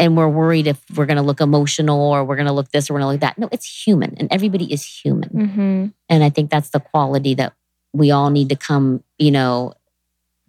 [0.00, 2.90] and we're worried if we're going to look emotional or we're going to look this
[2.90, 3.38] or we're going to look that.
[3.38, 5.28] No, it's human and everybody is human.
[5.28, 5.86] Mm-hmm.
[6.08, 7.52] And I think that's the quality that
[7.92, 9.74] we all need to come, you know,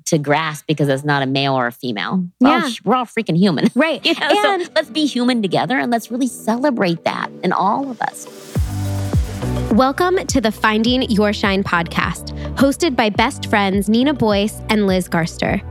[0.05, 2.27] to grasp because it's not a male or a female.
[2.39, 2.63] We're, Yeah.
[2.63, 3.67] all, we're all freaking human.
[3.75, 4.03] Right.
[4.05, 7.91] You know, And- so let's be human together and let's really celebrate that in all
[7.91, 8.25] of us.
[9.71, 15.07] Welcome to the Finding Your Shine podcast, hosted by best friends Nina Boyce and Liz
[15.07, 15.61] Garster.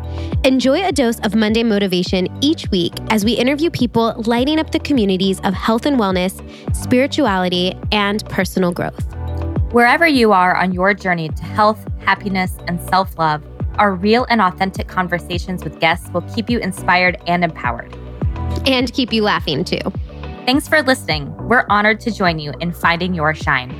[0.42, 4.78] Enjoy a dose of Monday motivation each week as we interview people lighting up the
[4.78, 6.40] communities of health and wellness,
[6.74, 9.04] spirituality, and personal growth.
[9.72, 14.40] Wherever you are on your journey to health, happiness, and self love, our real and
[14.40, 17.94] authentic conversations with guests will keep you inspired and empowered.
[18.66, 19.78] And keep you laughing too.
[20.50, 21.32] Thanks for listening.
[21.46, 23.70] We're honored to join you in finding your shine.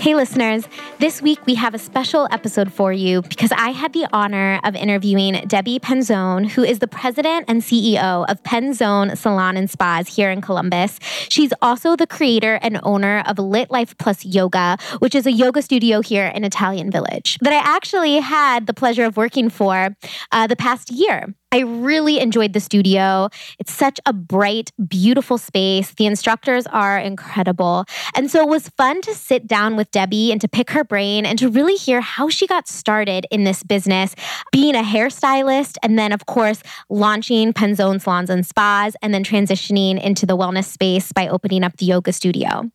[0.00, 0.68] Hey, listeners,
[1.00, 4.76] this week we have a special episode for you because I had the honor of
[4.76, 10.30] interviewing Debbie Penzone, who is the president and CEO of Penzone Salon and Spas here
[10.30, 11.00] in Columbus.
[11.28, 15.62] She's also the creator and owner of Lit Life Plus Yoga, which is a yoga
[15.62, 19.96] studio here in Italian Village that I actually had the pleasure of working for
[20.30, 21.34] uh, the past year.
[21.50, 23.30] I really enjoyed the studio.
[23.58, 25.92] It's such a bright, beautiful space.
[25.92, 27.86] The instructors are incredible.
[28.14, 31.24] And so it was fun to sit down with Debbie and to pick her brain
[31.24, 34.14] and to really hear how she got started in this business,
[34.52, 40.02] being a hairstylist, and then, of course, launching Penzone Salons and Spas, and then transitioning
[40.02, 42.70] into the wellness space by opening up the yoga studio.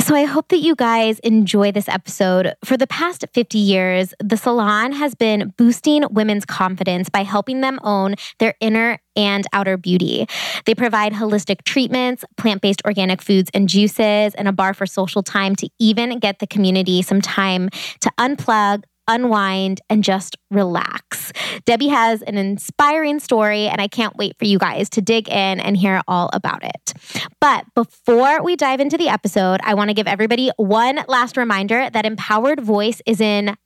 [0.00, 2.54] So I hope that you guys enjoy this episode.
[2.64, 7.78] For the past 50 years, the salon has been boosting women's confidence by helping them
[7.82, 10.26] own their inner and outer beauty.
[10.66, 15.22] They provide holistic treatments, plant based organic foods and juices, and a bar for social
[15.22, 17.68] time to even get the community some time
[18.00, 18.84] to unplug.
[19.06, 21.30] Unwind and just relax.
[21.66, 25.60] Debbie has an inspiring story, and I can't wait for you guys to dig in
[25.60, 26.94] and hear all about it.
[27.38, 31.90] But before we dive into the episode, I want to give everybody one last reminder
[31.90, 33.58] that Empowered Voice is in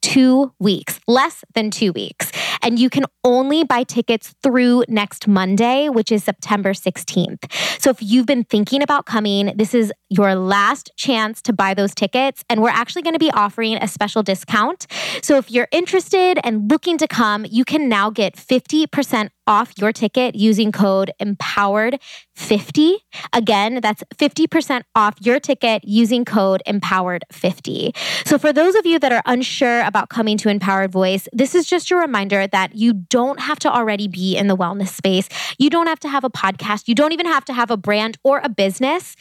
[0.00, 2.30] two weeks, less than two weeks.
[2.64, 7.52] And you can only buy tickets through next Monday, which is September 16th.
[7.78, 11.94] So if you've been thinking about coming, this is your last chance to buy those
[11.94, 12.42] tickets.
[12.48, 14.86] And we're actually going to be offering a special discount.
[15.22, 19.92] So if you're interested and looking to come, you can now get 50% off your
[19.92, 22.96] ticket using code empowered50
[23.32, 27.96] again that's 50% off your ticket using code empowered50
[28.26, 31.66] so for those of you that are unsure about coming to empowered voice this is
[31.66, 35.28] just a reminder that you don't have to already be in the wellness space.
[35.58, 36.88] You don't have to have a podcast.
[36.88, 39.16] You don't even have to have a brand or a business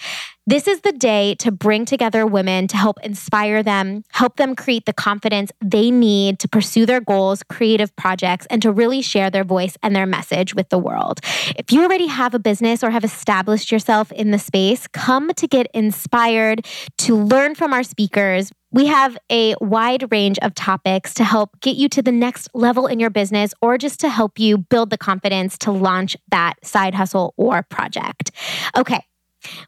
[0.45, 4.85] this is the day to bring together women to help inspire them, help them create
[4.85, 9.45] the confidence they need to pursue their goals, creative projects, and to really share their
[9.45, 11.21] voice and their message with the world.
[11.57, 15.47] If you already have a business or have established yourself in the space, come to
[15.47, 16.65] get inspired,
[16.99, 18.51] to learn from our speakers.
[18.71, 22.87] We have a wide range of topics to help get you to the next level
[22.87, 26.95] in your business or just to help you build the confidence to launch that side
[26.95, 28.31] hustle or project.
[28.75, 29.05] Okay.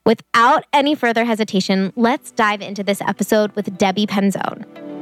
[0.06, 4.95] Without any further hesitation, let's dive into this episode with Debbie Penzone.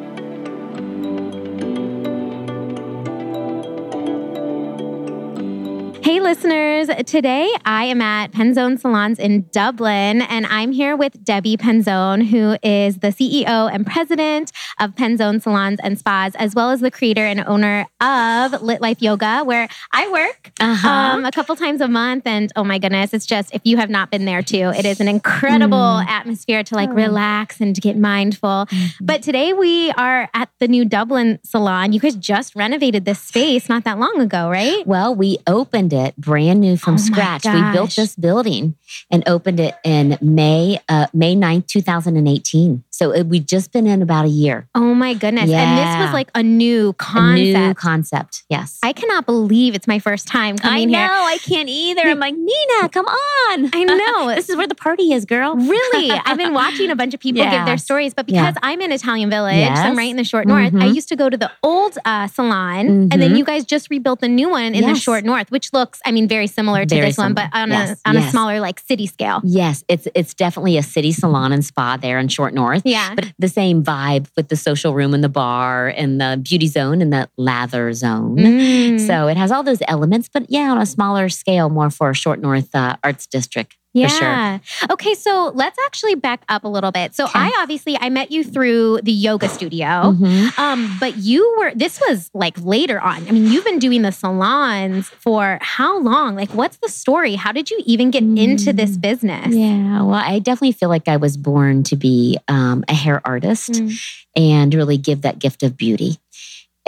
[6.04, 6.90] Hey, listeners.
[7.06, 12.58] Today I am at Penzone Salons in Dublin, and I'm here with Debbie Penzone, who
[12.62, 17.26] is the CEO and president of Penzone Salons and Spas, as well as the creator
[17.26, 20.90] and owner of Lit Life Yoga, where I work Uh-huh.
[20.90, 22.28] um, a couple times a month.
[22.28, 25.00] And oh my goodness, it's just, if you have not been there too, it is
[25.00, 26.08] an incredible Mm.
[26.08, 26.94] atmosphere to like Oh.
[26.96, 28.68] relax and to get mindful.
[28.70, 29.06] Mm-hmm.
[29.06, 31.94] But today we are at the new Dublin salon.
[31.94, 34.86] You guys just renovated this space not that long ago, right?
[34.86, 37.46] Well, we opened it brand new from Oh scratch.
[37.46, 38.76] We built this building
[39.10, 42.84] and opened it in May, uh, May 9th, 2018.
[42.90, 44.68] So it, we've just been in about a year.
[44.76, 45.50] Oh my goodness.
[45.50, 47.56] And this was like a new concept.
[47.56, 48.44] A new concept.
[48.50, 48.80] Yes.
[48.84, 50.98] I cannot believe it's my first time coming know.
[51.00, 51.08] here.
[51.10, 52.02] I can't either.
[52.04, 53.70] I'm like, Nina, come on.
[53.74, 54.28] I know.
[54.36, 55.56] this is where the party is, girl.
[55.56, 56.12] Really?
[56.26, 58.60] I've been watching a bunch of people give their stories, but because Yeah.
[58.64, 60.96] I'm in Italian Village, so I'm right in the short north, I Mhm.
[60.96, 63.38] used to go to the old uh, salon, and then Mhm.
[63.38, 66.28] you guys just rebuilt the new one in the short north, which looks, I mean,
[66.28, 69.08] very similar to Very this one, but on Yes, a on a smaller like city
[69.08, 69.42] scale.
[69.44, 72.82] Yes, it's it's definitely a city salon and spa there in Short North.
[72.86, 73.16] Yeah.
[73.16, 77.02] But the same vibe with the social room and the bar and the beauty zone
[77.02, 78.38] and the lather zone.
[78.38, 79.00] Mm.
[79.06, 82.40] So it has all those elements, but yeah, on a smaller scale, more for Short
[82.40, 83.76] North uh, Arts District.
[83.94, 84.28] For sure.
[84.28, 84.60] Yeah.
[84.92, 87.14] Okay, so let's actually back up a little bit.
[87.16, 87.40] So Okay.
[87.40, 89.86] I obviously I met you through the yoga studio.
[90.14, 90.58] Mhm.
[90.60, 93.28] Um, but you were this was like later on.
[93.28, 96.36] I mean, you've been doing the salons for how long?
[96.36, 97.36] Like what's the story?
[97.36, 99.02] How did you even get into this Mm.
[99.02, 99.56] business?
[99.56, 103.72] Yeah, well, I definitely feel like I was born to be um, a hair artist
[103.74, 104.00] Mm.
[104.36, 106.18] and really give that gift of beauty.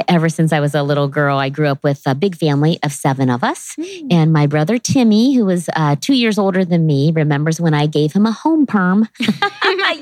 [0.09, 2.92] Ever since I was a little girl, I grew up with a big family of
[2.92, 3.75] seven of us.
[3.80, 4.07] Mm.
[4.12, 7.86] And my brother Timmy, who was uh, two years older than me, remembers when I
[7.88, 9.07] gave him a home perm.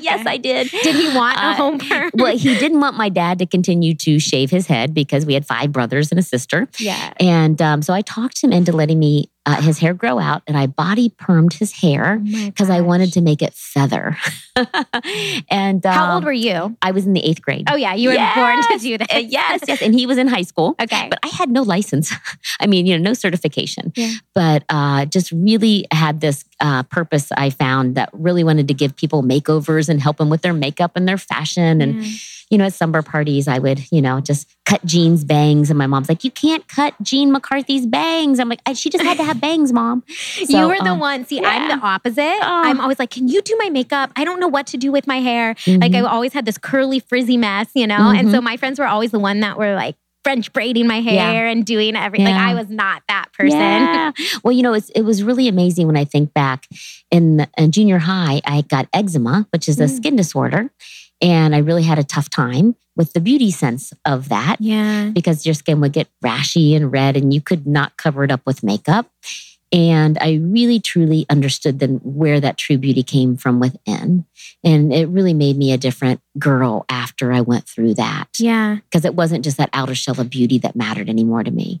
[0.00, 0.68] yes, I did.
[0.70, 2.10] Did he want a Uh, home perm?
[2.14, 5.46] Well, he didn't want my dad to continue to shave his head because we had
[5.46, 6.68] five brothers and a sister.
[6.78, 7.12] yeah.
[7.20, 10.56] And um, so I talked him into letting me uh, his hair grow out, and
[10.56, 14.16] I body permed his hair because I wanted to make it feather.
[15.50, 16.76] and um, How old were you?
[16.80, 17.68] I was in the eighth grade.
[17.70, 18.94] Oh yeah, you were born to do.
[18.94, 20.74] Uh, yes, yes, and he was in high school.
[20.80, 21.08] Okay.
[21.10, 22.12] But I had no license.
[22.60, 23.92] I mean, you know, no certification.
[23.96, 24.14] Yeah.
[24.34, 28.96] But uh, just really had this uh, purpose I found that really wanted to give
[28.96, 31.80] people makeovers and help them with their makeup and their fashion.
[31.80, 32.04] And.
[32.50, 35.70] You know, at summer parties, I would, you know, just cut Jean's bangs.
[35.70, 38.38] And my mom's like, you can't cut Jean McCarthy's bangs.
[38.38, 40.04] I'm like, she just had to have bangs, mom.
[40.38, 41.24] you So, were the um, one.
[41.26, 42.20] See, I'm the opposite.
[42.22, 42.62] Oh.
[42.64, 44.10] I'm always like, can you do my makeup?
[44.16, 45.54] I don't know what to do with my hair.
[45.66, 46.08] Like I Mhm.
[46.10, 48.10] always had this curly frizzy mess, you know?
[48.14, 51.30] And so my friends were always the one that were like French braiding my Yeah.
[51.32, 52.26] hair and doing everything.
[52.26, 53.58] Like I was not that person.
[53.58, 54.12] Yeah.
[54.42, 56.66] Well, you know, it's, it was really amazing when I think back
[57.10, 59.96] in, in junior high, I got eczema, which is a Mm.
[59.96, 60.70] skin disorder.
[61.20, 65.10] And I really had a tough time with the beauty sense of that Yeah.
[65.10, 68.42] because your skin would get rashy and red and you could not cover it up
[68.46, 69.10] with makeup.
[69.72, 74.24] And I really truly understood then where that true beauty came from within.
[74.62, 78.76] And it really made me a different girl after I went through that Yeah.
[78.90, 81.80] because it wasn't just that outer shell of beauty that mattered anymore to me.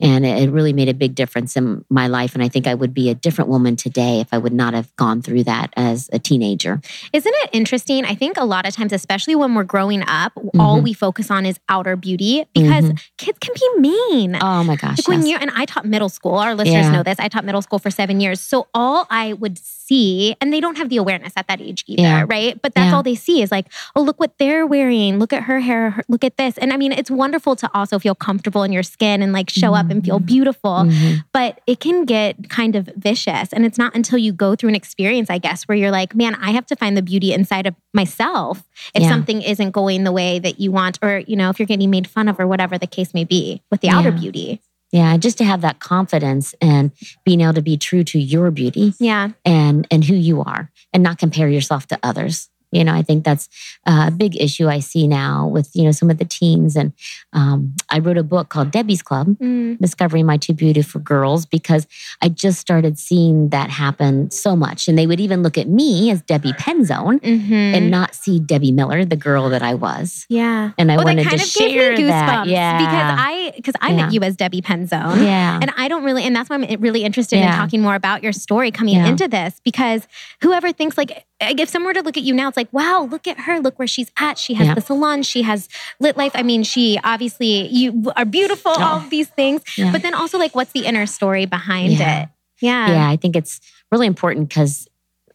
[0.00, 2.34] And it really made a big difference in my life.
[2.34, 4.94] And I think I would be a different woman today if I would not have
[4.96, 6.80] gone through that as a teenager.
[7.12, 8.04] Isn't it interesting?
[8.04, 10.82] I think a lot of times, especially when we're growing up, all Mhm.
[10.82, 14.36] we focus on is outer beauty because kids can be mean.
[14.40, 14.98] Oh my gosh.
[14.98, 15.28] Like when yes.
[15.28, 16.90] you're, and I taught middle school, our listeners Yeah.
[16.90, 17.20] know this.
[17.20, 18.40] I taught middle school for seven years.
[18.40, 22.02] So all I would see, and they don't have the awareness at that age either,
[22.02, 22.24] Yeah.
[22.28, 22.60] right?
[22.60, 22.96] But that's Yeah.
[22.96, 25.18] all they see is like, oh, look what they're wearing.
[25.18, 25.90] Look at her hair.
[25.90, 26.56] her- Look at this.
[26.58, 29.74] And I mean, it's wonderful to also feel comfortable in your skin and like show
[29.74, 30.26] up and feel Mhm.
[30.26, 30.70] beautiful.
[30.86, 31.24] Mhm.
[31.32, 33.52] But it can get kind of vicious.
[33.52, 36.34] And it's not until you go through an experience, I guess, where you're like, man,
[36.40, 38.62] I have to find the beauty inside of myself
[38.94, 39.08] if Yeah.
[39.08, 42.06] something isn't going the way that you want, or, you know, if you're getting made
[42.06, 44.60] fun of or whatever the case may be with the outer beauty.
[44.94, 46.90] Yeah, just to have that confidence and
[47.24, 49.30] being able to be true to your beauty Yeah.
[49.42, 52.50] and and who you are and not compare yourself to others.
[52.72, 53.48] You know, I think that's
[53.86, 56.74] a big issue I see now with you know some of the teens.
[56.76, 56.92] And
[57.32, 59.78] um, I wrote a book called Debbie's Club, Mm.
[59.78, 61.86] discovering my two beautiful girls because
[62.22, 64.88] I just started seeing that happen so much.
[64.88, 67.52] And they would even look at me as Debbie Penzone Mhm.
[67.76, 70.26] and not see Debbie Miller, the girl that I was.
[70.28, 70.70] yeah.
[70.78, 72.46] And I that wanted to share that.
[72.46, 73.96] Yeah, because I because I Yeah.
[73.96, 75.22] met you as Debbie Penzone.
[75.24, 78.22] yeah, And I don't really, and that's why I'm really interested in talking more about
[78.22, 79.06] your story coming Yeah.
[79.06, 80.06] into this because
[80.40, 83.26] whoever thinks like, if someone were to look at you now, it's like, wow, look
[83.26, 83.60] at her.
[83.60, 84.38] Look where she's at.
[84.38, 84.74] She has Yeah.
[84.74, 85.22] the salon.
[85.22, 85.68] She has
[86.00, 86.32] lit life.
[86.34, 89.62] I mean, she obviously, you are beautiful, all of these things.
[89.76, 89.90] Yeah.
[89.92, 92.22] But then also, like, what's the inner story behind Yeah.
[92.22, 92.28] it?
[92.60, 92.88] Yeah.
[92.92, 93.60] yeah i think it's
[93.90, 94.86] really important because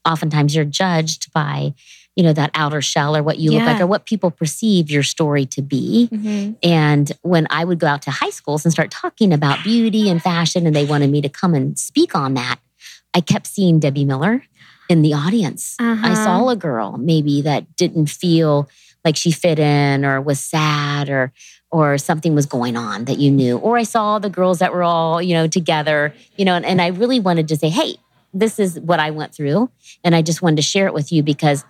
[0.08, 1.74] oftentimes you're judged by
[2.16, 5.04] you know that outer shell or what you look like or what people perceive your
[5.04, 6.56] story to be Mhm.
[6.64, 10.22] and when i would go out to high schools and start talking about beauty and
[10.24, 12.60] fashion and they wanted me to come and speak on that
[13.14, 14.44] i kept seeing debbie miller
[14.90, 15.76] in the audience.
[15.80, 16.16] I Uh-huh.
[16.16, 18.70] saw a girl maybe that didn't feel
[19.06, 21.32] like she fit in or was sad or
[21.70, 23.58] or something was going on that you knew.
[23.58, 26.82] Or i saw the girls that were all you know together you know and, and
[26.82, 27.98] i really wanted to say hey
[28.34, 29.70] this is what i went through.
[30.04, 31.64] And i just wanted to share it with you because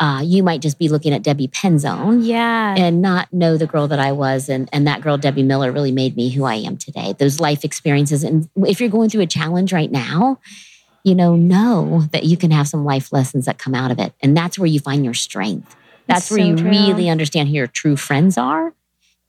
[0.00, 2.74] uh, you might just be looking at debbie penzone Yeah.
[2.76, 4.48] and not know the girl that i was.
[4.48, 7.14] And, and that girl debbie miller really made me who i am today.
[7.18, 8.24] Those life experiences.
[8.24, 10.40] And if you're going through a challenge right now
[11.04, 14.12] you know know that you can have some life lessons that come out of it
[14.22, 16.70] and that's where you find your strength that's That's where so you true.
[16.70, 18.74] really understand who your true friends are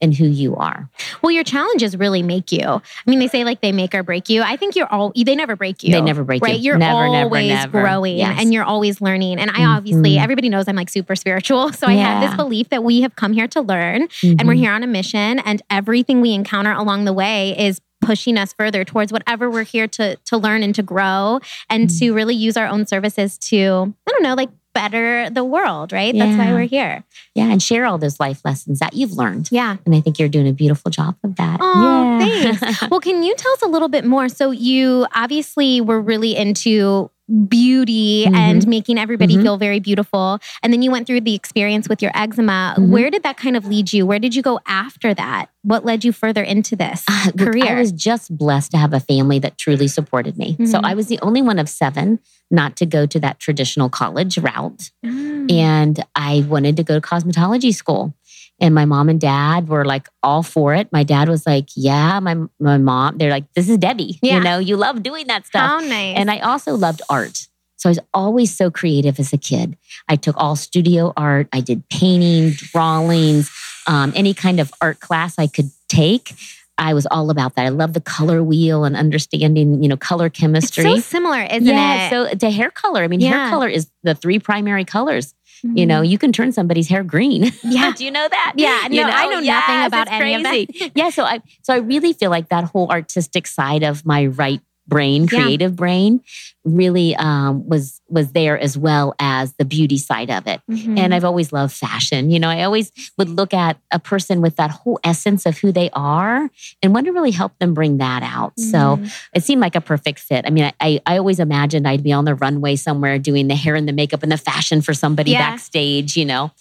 [0.02, 0.90] and who you are.
[1.22, 2.66] well, your challenges really make you.
[2.68, 4.42] I mean, they say like they make or break you.
[4.42, 5.92] I think you're all, they never break you.
[5.94, 6.56] They never break right?
[6.60, 6.62] you.
[6.72, 7.82] You're Never, never, always never.
[7.82, 8.38] growing Yes.
[8.42, 9.40] and you're always learning.
[9.40, 10.22] And I obviously, Mhm.
[10.22, 11.72] everybody knows I'm like super spiritual.
[11.80, 14.58] So I have this belief that we have come here to learn and we're Mhm.
[14.60, 18.84] here on a mission and everything we encounter along the way is pushing us further
[18.84, 22.00] towards whatever we're here to to learn and to grow and Mm.
[22.00, 26.14] to really use our own services to I don't know like better the world, right?
[26.14, 27.06] That's why we're here.
[27.34, 29.48] Yeah, and share all those life lessons that you've learned.
[29.50, 29.78] Yeah.
[29.86, 31.60] And I think you're doing a beautiful job of that.
[31.62, 32.52] Oh, yeah.
[32.56, 32.82] thanks.
[32.92, 34.28] Well, can you tell us a little bit more?
[34.28, 37.10] So, you obviously were really into
[37.48, 38.36] beauty Mhm.
[38.36, 39.42] and making everybody Mhm.
[39.44, 40.40] feel very beautiful.
[40.62, 42.76] And then you went through the experience with your eczema.
[42.78, 42.90] Mhm.
[42.90, 44.06] Where did that kind of lead you?
[44.06, 45.48] Where did you go after that?
[45.64, 47.76] What led you further into this Uh, look, career?
[47.78, 50.56] I was just blessed to have a family that truly supported me.
[50.66, 50.86] So Mhm.
[50.86, 52.20] I was the only one of seven
[52.52, 54.92] not to go to that traditional college route.
[55.04, 55.52] Mm.
[55.52, 58.14] And I wanted to go to cosmetology school.
[58.60, 60.92] And my mom and dad were like all for it.
[60.92, 64.18] My dad was like, Yeah, my, my mom, they're like, This is Debbie.
[64.22, 64.38] Yeah.
[64.38, 65.62] You know, you love doing that stuff.
[65.62, 66.18] How nice.
[66.18, 67.48] And I also loved art.
[67.76, 69.78] So I was always so creative as a kid.
[70.08, 73.52] I took all studio art, I did painting, drawings,
[73.88, 76.34] um, any kind of art class I could take.
[76.78, 77.66] I was all about that.
[77.66, 80.84] I love the color wheel and understanding, you know, color chemistry.
[80.86, 82.10] it's so similar, isn't yeah, it?
[82.10, 83.04] so to hair color.
[83.04, 83.30] I mean, Yeah.
[83.30, 85.34] hair color is the three primary colors.
[85.74, 85.88] You Mhm.
[85.88, 87.52] know, you can turn somebody's hair green.
[87.64, 87.94] Yeah.
[87.98, 88.54] Do you know that?
[88.56, 90.92] Yeah, You no, I know nothing about it's any of that.
[90.96, 94.62] yeah, so I so I really feel like that whole artistic side of my right
[94.88, 95.42] brain, Yeah.
[95.44, 96.22] creative brain,
[96.64, 100.62] really um, was was there as well as the beauty side of it.
[100.70, 100.98] Mhm.
[101.00, 102.30] And I've always loved fashion.
[102.30, 105.72] You know, I always would look at a person with that whole essence of who
[105.72, 106.50] they are
[106.84, 108.54] and want to really help them bring that out.
[108.60, 109.12] So Mhm.
[109.34, 110.46] it seemed like a perfect fit.
[110.46, 113.76] I mean, I, I always imagined I'd be on the runway somewhere doing the hair
[113.76, 115.50] and the makeup and the fashion for somebody Yeah.
[115.52, 116.52] backstage, you know.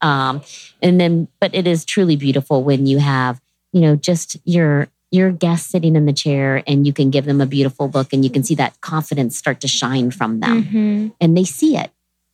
[0.00, 0.40] Um,
[0.82, 3.40] and then, but it is truly beautiful when you have,
[3.72, 7.40] you know, just your your guest sitting in the chair and you can give them
[7.40, 11.12] a beautiful look and you can see that confidence start to shine from them Mhm.
[11.20, 11.90] and they see it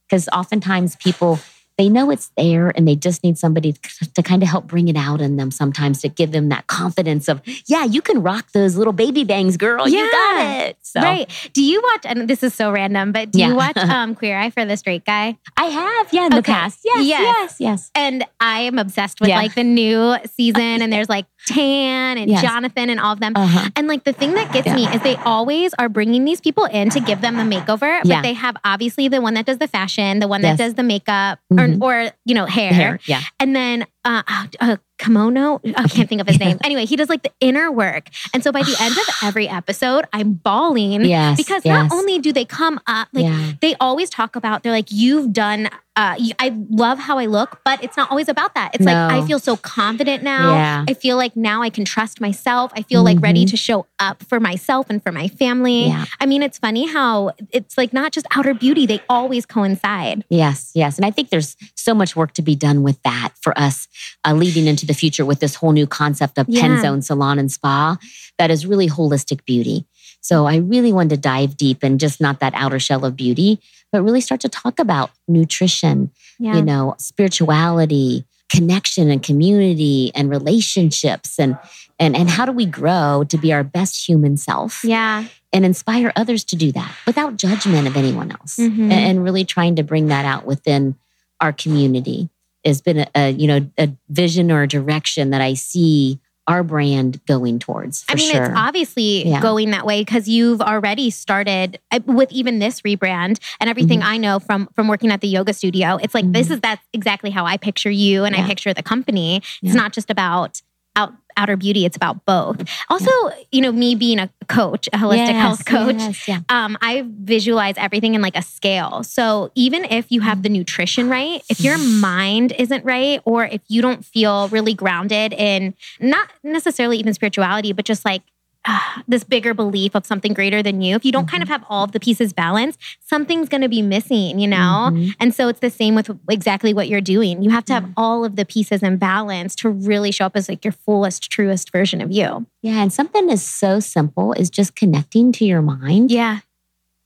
[0.08, 1.38] because oftentimes people
[1.80, 4.88] they know it's there and they just need somebody to, to kind of help bring
[4.88, 8.52] it out in them sometimes to give them that confidence of yeah you can rock
[8.52, 11.30] those little baby bangs girl you got it so Right.
[11.54, 13.48] Do you watch, and this is so random, but do Yeah.
[13.48, 15.38] you watch um, Queer Eye for the Straight Guy?
[15.56, 16.52] i have yeah in the Okay.
[16.52, 17.20] past yes Yes.
[17.22, 19.36] yes yes And I am obsessed with Yeah.
[19.38, 22.42] like the new season, and there's like Tan and Yes.
[22.42, 23.32] Jonathan and all of them.
[23.34, 26.64] uh-huh And like the thing that gets me is they always are bringing these people
[26.66, 28.20] in to give them a makeover, but Yeah.
[28.22, 31.38] they have obviously the one that does the fashion, the one that does the makeup,
[31.52, 31.60] Mhm.
[31.60, 33.22] or, or you know hair, hair yeah.
[33.38, 34.22] And then uh,
[34.60, 35.60] uh, kimono.
[35.76, 36.48] I can't think of his Yeah.
[36.48, 36.58] name.
[36.64, 40.04] Anyway, he does like the inner work, and so by the end of every episode,
[40.12, 41.74] I'm bawling yes because yes.
[41.90, 45.32] not only do they come up like yeah they always talk about they're like you've
[45.32, 45.66] done
[45.96, 46.14] uh
[46.44, 49.38] i love how i look but it's not always about that it's like i feel
[49.38, 50.84] so confident now Yeah.
[50.88, 53.50] i feel like now i can trust myself i feel like ready Mhm.
[53.50, 57.32] to show up for myself and for my family yeah i mean it's funny how
[57.50, 60.96] it's like not just outer beauty they always coincide Yes, yes.
[60.98, 63.88] And I think there's so much work to be done with that for us
[64.26, 66.62] uh, leading into the future with this whole new concept of Yeah.
[66.62, 67.96] Penzone Salon and Spa
[68.38, 69.86] that is really holistic beauty.
[70.20, 73.60] So I really wanted to dive deep and just not that outer shell of beauty,
[73.92, 80.28] but really start to talk about nutrition, yeah you know, spirituality, connection and community and
[80.30, 81.56] relationships and
[81.98, 86.12] and and how do we grow to be our best human self yeah and inspire
[86.16, 88.90] others to do that without judgment of anyone else Mhm.
[88.90, 90.96] and, and really trying to bring that out within
[91.40, 92.28] our community
[92.64, 96.62] has been a, a you know a vision or a direction that i see our
[96.64, 99.40] brand going towards for I mean, sure it's obviously Yeah.
[99.40, 104.08] going that way because you've already started uh, with even this rebrand and everything Mm-hmm.
[104.08, 105.98] I know from from working at the yoga studio.
[106.02, 109.36] It's like this is that's exactly how I picture you and I picture the company.
[109.36, 109.72] It's Yeah.
[109.74, 110.60] not just about
[110.96, 112.62] out outer beauty; it's about both.
[112.88, 113.10] Also,
[113.50, 115.94] you know, me being a coach, a holistic Yes, health coach.
[115.96, 116.40] yes, yeah.
[116.48, 119.02] Um, I visualize everything in like a scale.
[119.02, 123.60] So even if you have the nutrition right, if your mind isn't right, or if
[123.68, 128.22] you don't feel really grounded in not necessarily even spirituality, but just like
[128.66, 131.64] ah, this bigger belief of something greater than you, if you don't kind of have
[131.68, 134.90] all of the pieces balanced, something's going to be missing, you know?
[134.92, 135.14] Mhm.
[135.18, 137.42] And so it's the same with exactly what you're doing.
[137.42, 140.48] You have to have all of the pieces in balance to really show up as
[140.48, 142.46] like your fullest, truest version of you.
[142.62, 146.40] yeah and something is so simple is just connecting to your mind Yeah.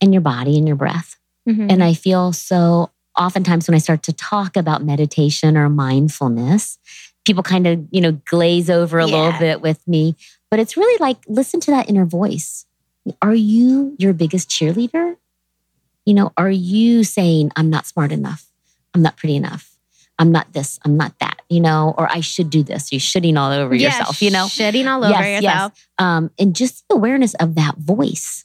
[0.00, 1.16] and your body and your breath
[1.48, 1.70] Mhm.
[1.70, 6.78] And I feel so oftentimes when I start to talk about meditation or mindfulness,
[7.26, 10.16] people kind of, you know, glaze over a little bit with me.
[10.54, 12.64] But it's really like, listen to that inner voice.
[13.20, 15.16] Are you your biggest cheerleader?
[16.06, 18.46] You know, are you saying, I'm not smart enough?
[18.94, 19.76] I'm not pretty enough.
[20.16, 20.78] I'm not this.
[20.84, 22.92] I'm not that, you know, or I should do this.
[22.92, 24.44] You're shitting all over Yeah, yourself, you know?
[24.46, 25.52] shitting all over Yes, yes.
[25.54, 25.88] yourself.
[25.98, 28.44] um, and just the awareness of that voice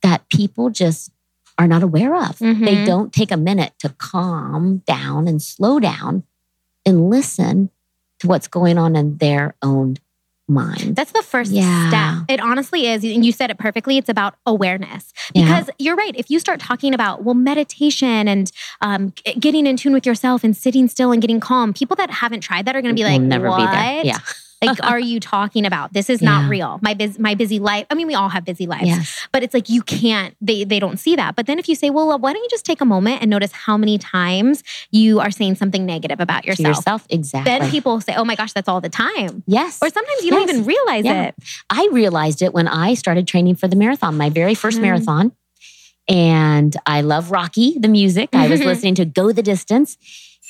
[0.00, 1.10] that people just
[1.58, 2.38] are not aware of.
[2.38, 2.86] They Mhm.
[2.86, 6.22] don't take a minute to calm down and slow down
[6.86, 7.68] and listen
[8.20, 9.98] to what's going on in their own
[10.52, 10.96] mind.
[10.96, 11.88] That's the first Yeah.
[11.88, 12.24] step.
[12.28, 13.02] It honestly is.
[13.04, 13.98] And you said it perfectly.
[13.98, 15.12] It's about awareness.
[15.34, 15.42] Yeah.
[15.44, 16.14] Because you're right.
[16.16, 20.56] If you start talking about, well, meditation and um, getting in tune with yourself and
[20.56, 23.20] sitting still and getting calm, people that haven't tried that are going to be like,
[23.20, 23.58] never what?
[23.58, 24.04] be there.
[24.04, 24.18] Yeah.
[24.62, 26.78] Like, are you talking about this is not real?
[26.82, 27.86] My bus my busy life.
[27.90, 29.26] I mean, we all have busy lives, Yes.
[29.32, 30.34] but it's like you can't.
[30.40, 31.34] They they don't see that.
[31.36, 33.52] But then if you say, well, why don't you just take a moment and notice
[33.52, 36.76] how many times you are saying something negative about To yourself?
[36.76, 37.06] yourself.
[37.10, 37.50] Exactly.
[37.58, 39.42] Then people say, oh my gosh, that's all the time.
[39.46, 39.78] yes.
[39.82, 41.22] Or sometimes you don't even realize Yeah.
[41.24, 41.34] it.
[41.70, 44.82] I realized it when I started training for the marathon, my very first Mm.
[44.82, 45.32] marathon.
[46.08, 48.30] And I love Rocky, the music.
[48.32, 48.66] I was Mhm.
[48.66, 49.96] listening to Go the Distance.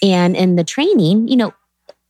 [0.02, 1.52] And in the training, you know,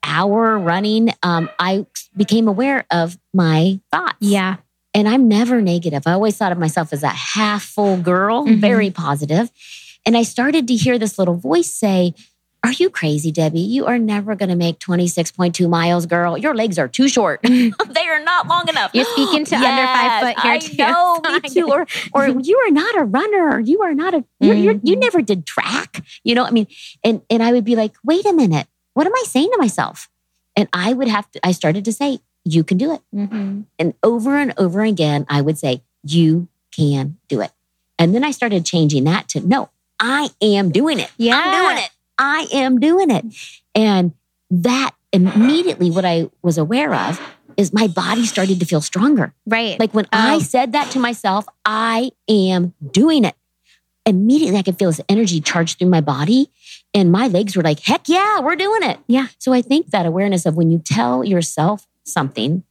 [0.05, 4.17] hour running, um, I became aware of my thoughts.
[4.21, 4.57] Yeah.
[4.95, 6.03] And I'm never negative.
[6.07, 8.59] I always thought of myself as a half full girl, Mhm.
[8.61, 9.51] very positive.
[10.05, 12.15] And I started to hear this little voice say,
[12.65, 13.59] Are you crazy, Debbie?
[13.59, 16.39] You are never going to make 26.2 miles, girl.
[16.39, 17.41] Your legs are too short.
[17.43, 18.93] they are not long enough.
[18.95, 20.77] You're speaking to under five foot here I too.
[20.79, 21.67] know, me too.
[21.69, 23.59] Or, or you are not a runner.
[23.59, 24.25] You are not a.
[24.39, 25.01] You're, you're, you Mhm.
[25.01, 26.05] never did track.
[26.23, 26.69] You know, I mean,
[27.03, 30.09] and and I would be like, wait a minute, what am I saying to myself?
[30.57, 31.41] And I would have to.
[31.47, 33.01] I started to say, you can do it.
[33.15, 33.65] Mhm.
[33.79, 37.53] And over and over again, I would say, you can do it.
[37.99, 39.71] And then I started changing that to no,
[40.01, 41.11] I am doing it.
[41.17, 41.41] Yeah.
[41.41, 41.91] I'm doing it.
[42.19, 43.25] I am doing it.
[43.75, 44.13] And
[44.51, 47.21] that immediately, what I was aware of
[47.57, 49.35] is my body started to feel stronger.
[49.47, 49.79] Right.
[49.79, 50.39] Like when I Oh.
[50.41, 53.37] said that to myself, I am doing it.
[54.05, 56.51] Immediately, I could feel this energy charge through my body,
[56.95, 58.99] and my legs were like, heck yeah, we're doing it.
[59.07, 59.29] Yeah.
[59.39, 62.65] So I think that awareness of when you tell yourself something,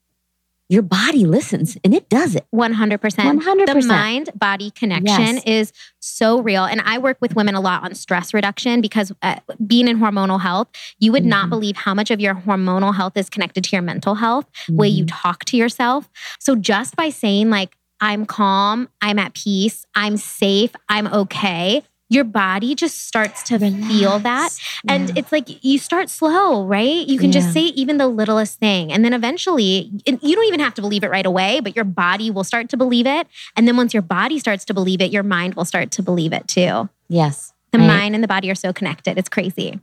[0.69, 2.45] your body listens and it does it.
[2.55, 2.97] 100%.
[2.99, 3.65] 100%.
[3.65, 5.43] The mind body connection Yes.
[5.45, 6.63] is so real.
[6.63, 9.35] And I work with women a lot on stress reduction because uh,
[9.67, 11.49] being in hormonal health, you would not Mhm.
[11.49, 15.03] believe how much of your hormonal health is connected to your mental health, way you
[15.03, 15.17] Mm-hmm.
[15.21, 16.09] talk to yourself.
[16.39, 22.25] So just by saying, like, I'm calm, I'm at peace, I'm safe, I'm okay, your
[22.25, 24.51] body just starts to feel that.
[24.51, 24.81] Relax.
[24.87, 25.13] And Yeah.
[25.17, 27.07] it's like you start slow, right?
[27.07, 28.91] You can just say even the littlest thing.
[28.91, 32.29] And then eventually, you don't even have to believe it right away, but your body
[32.29, 33.27] will start to believe it.
[33.55, 36.33] And then once your body starts to believe it, your mind will start to believe
[36.33, 36.89] it too.
[37.07, 37.53] yes.
[37.71, 39.17] The I- mind and the body are so connected.
[39.17, 39.79] It's crazy.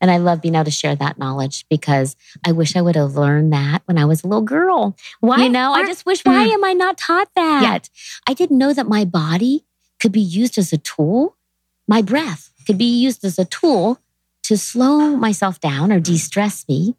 [0.00, 3.14] And I love being able to share that knowledge because I wish I would have
[3.14, 4.96] learned that when I was a little girl.
[5.20, 5.44] Why?
[5.44, 6.54] You know, I just wish, why Mm.
[6.54, 7.62] am I not taught that?
[7.62, 7.90] Yet
[8.26, 9.64] I didn't know that my body
[10.00, 11.36] could be used as a tool.
[11.88, 13.98] My breath could be used as a tool
[14.44, 16.94] to slow myself down or de stress me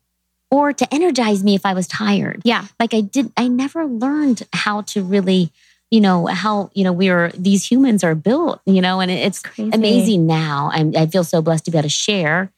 [0.52, 2.42] or to energize me if I was tired.
[2.44, 2.66] Yeah.
[2.80, 5.52] Like I did, I never learned how to really,
[5.92, 9.42] you know, how, you know, we are, these humans are built, you know, and it's
[9.42, 9.70] Crazy.
[9.72, 10.72] amazing now.
[10.74, 12.52] I'm, I feel so blessed to be able to share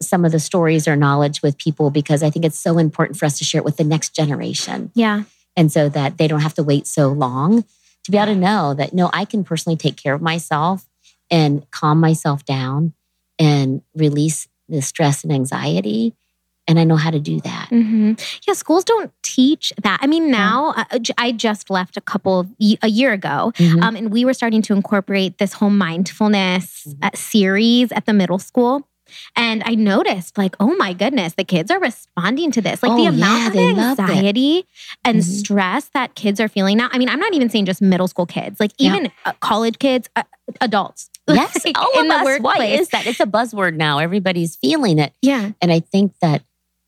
[0.00, 3.24] some of the stories or knowledge with people because I think it's so important for
[3.24, 4.92] us to share it with the next generation.
[4.94, 5.24] Yeah.
[5.56, 7.64] And so that they don't have to wait so long
[8.04, 10.87] to be able to know that, no, I can personally take care of myself
[11.30, 12.92] and calm myself down
[13.38, 16.14] and release the stress and anxiety.
[16.66, 17.68] And I know how to do that.
[17.70, 18.12] hmm
[18.46, 19.98] Yeah, schools don't teach that.
[20.02, 22.50] I mean, now uh, j- I just left a couple of,
[22.82, 23.82] a year ago, Mhm.
[23.82, 26.98] um, and we were starting to incorporate this whole mindfulness Mhm.
[27.04, 28.87] uh, series at the middle school.
[29.36, 32.82] And I noticed, like, oh my goodness, the kids are responding to this.
[32.82, 34.02] Like the Oh, amount yeah, of they love it.
[34.02, 34.66] anxiety
[35.04, 35.22] and Mhm.
[35.22, 36.88] stress that kids are feeling now.
[36.92, 40.08] I mean, I'm not even saying just middle school kids, like even uh, college kids,
[40.16, 40.22] uh,
[40.60, 41.10] adults.
[41.28, 42.40] Yes, Like, all in of the us.
[42.40, 43.06] Why is that?
[43.06, 43.98] It's a buzzword now.
[43.98, 45.12] Everybody's feeling it.
[45.20, 46.42] Yeah, And I think that,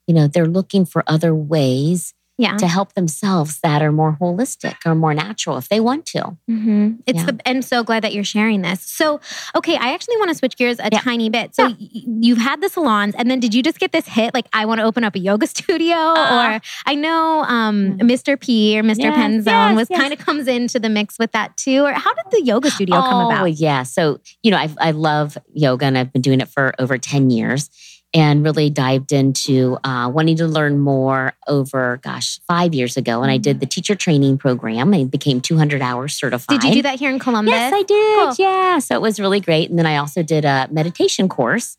[0.06, 2.56] you know, they're looking for other ways yeah.
[2.56, 6.36] to help themselves that are more holistic or more natural if they want to.
[6.48, 7.26] hmm It's Yeah.
[7.26, 8.80] the I'm so glad that you're sharing this.
[8.82, 9.20] So,
[9.54, 11.00] okay, I actually want to switch gears a Yeah.
[11.00, 11.54] tiny bit.
[11.54, 11.74] So, Yeah.
[11.80, 14.34] y- you've had the salons, and then did you just get this hit?
[14.34, 17.98] Like, I want to open up a yoga studio, Uh, or I know um.
[17.98, 18.38] Mr.
[18.40, 18.98] P or Mr.
[19.04, 20.00] Yes, Penzone yes, was yes.
[20.00, 21.84] kind of comes into the mix with that too.
[21.84, 23.52] Or how did the yoga studio come oh, about?
[23.52, 23.82] yeah.
[23.84, 27.30] So, you know, I, I love yoga and I've been doing it for over 10
[27.30, 27.68] years
[28.12, 33.22] and really dived into uh, wanting to learn more over, gosh, five years ago.
[33.22, 34.92] And I did the teacher training program.
[34.92, 36.60] I became 200 hours certified.
[36.60, 37.52] Did you do that here in Columbus?
[37.52, 38.18] Yes, I did.
[38.18, 38.34] Cool.
[38.44, 38.78] Yeah.
[38.80, 39.70] So it was really great.
[39.70, 41.76] And then I also did a meditation course,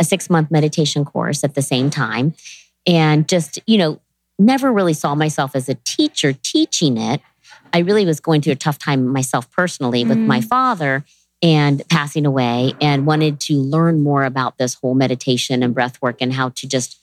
[0.00, 2.34] a six month meditation course at the same time.
[2.86, 4.00] And just, you know,
[4.38, 7.20] never really saw myself as a teacher teaching it.
[7.74, 10.44] I really was going through a tough time myself personally with my Mm.
[10.44, 11.04] father
[11.44, 16.16] and passing away and wanted to learn more about this whole meditation and breath work
[16.20, 16.98] and how to just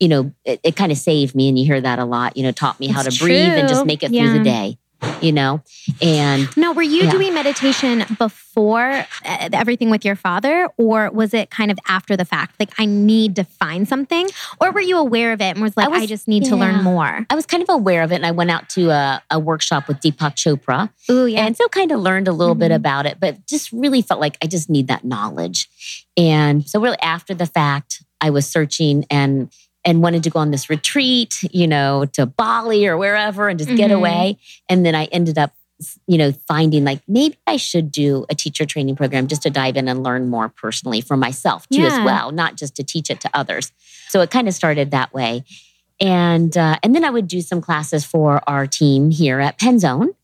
[0.00, 2.42] you know it, it kind of saved me and you hear that a lot you
[2.42, 4.76] know taught me how It's to breathe and just make it through the day
[5.20, 5.62] you know
[6.02, 7.10] and No, were you Yeah.
[7.10, 8.90] doing meditation before
[9.24, 12.54] uh, everything with your father, or was it kind of after the fact?
[12.58, 14.28] Like, I need to find something,
[14.60, 16.82] or were you aware of it and was like, I, was- just need to learn
[16.82, 17.26] more?
[17.28, 19.88] I was kind of aware of it, and I went out to a, a workshop
[19.88, 21.44] with Deepak Chopra, Ooh, yeah.
[21.46, 22.76] and so kind of learned a little bit Mhm.
[22.76, 25.68] about it, but just really felt like I just need that knowledge.
[26.16, 29.50] And so, really, after the fact, I was searching and
[29.86, 33.74] and wanted to go on this retreat, you know, to Bali or wherever and just
[33.76, 33.94] get Mhm.
[33.96, 34.38] away.
[34.68, 35.52] And then I ended up,
[36.08, 39.76] you know, finding like maybe I should do a teacher training program just to dive
[39.76, 41.98] in and learn more personally for myself too, Yeah.
[42.00, 43.72] as well, not just to teach it to others.
[44.08, 45.44] So it kind of started that way.
[46.00, 50.14] And uh, and then I would do some classes for our team here at Penzone.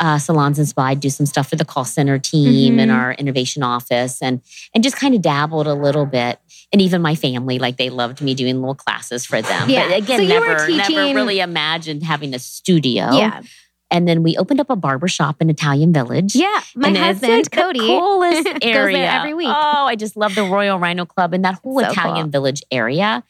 [0.00, 0.86] Uh, salons and spa.
[0.86, 2.96] I'd do some stuff for the call center team and Mhm.
[2.98, 4.40] our innovation office, and
[4.74, 6.40] and just kind of dabbled a little bit.
[6.72, 9.70] And even my family, like they loved me doing little classes for them.
[9.70, 9.88] Yeah.
[9.88, 13.12] But again, So you were never never really imagined having a studio.
[13.12, 13.42] Yeah.
[13.90, 16.34] And then we opened up a barber shop in Italian Village.
[16.34, 16.60] Yeah.
[16.74, 19.46] My And husband, like, the Cody, coolest goes area there every week.
[19.48, 22.30] Oh, I just love the Royal Rhino Club and that whole So Italian cool.
[22.32, 23.22] Village area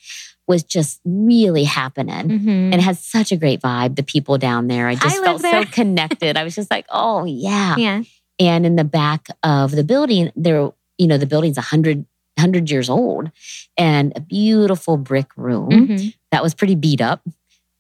[0.47, 2.29] was just really happening.
[2.29, 2.73] Mhm.
[2.73, 3.97] And has such a great vibe.
[3.97, 6.37] The people down there, I just I felt so connected.
[6.37, 7.77] I was just like, oh yeah.
[7.77, 8.03] yeah.
[8.39, 12.05] And in the back of the building, there, you know, the building's a hundred
[12.39, 13.31] hundred years old,
[13.79, 16.15] and a beautiful brick room Mhm.
[16.33, 17.23] that was pretty beat up,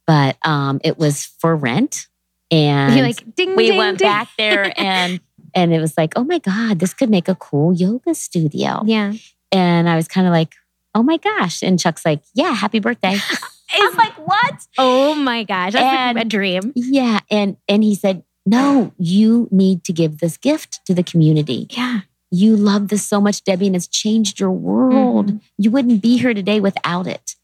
[0.06, 2.06] but um, it was for rent.
[2.52, 4.06] And You're like ding we ding, went ding.
[4.08, 5.18] back there and
[5.56, 8.82] and it was like, oh my God, this could make a cool yoga studio.
[8.86, 9.12] Yeah.
[9.52, 10.54] And I was kind of like,
[10.94, 11.62] oh my gosh.
[11.62, 13.16] And Chuck's like, yeah, happy birthday.
[13.72, 14.66] I'm like, what?
[14.78, 16.72] Oh my gosh, that's And- like a dream.
[16.74, 17.20] Yeah.
[17.30, 21.66] And and he said, no, you need to give this gift to the community.
[21.70, 22.00] Yeah.
[22.30, 25.32] You love this so much, Debbie, and it's changed your world.
[25.32, 25.40] Mhm.
[25.58, 27.36] You wouldn't be here today without it.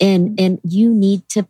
[0.00, 1.46] And and you need to,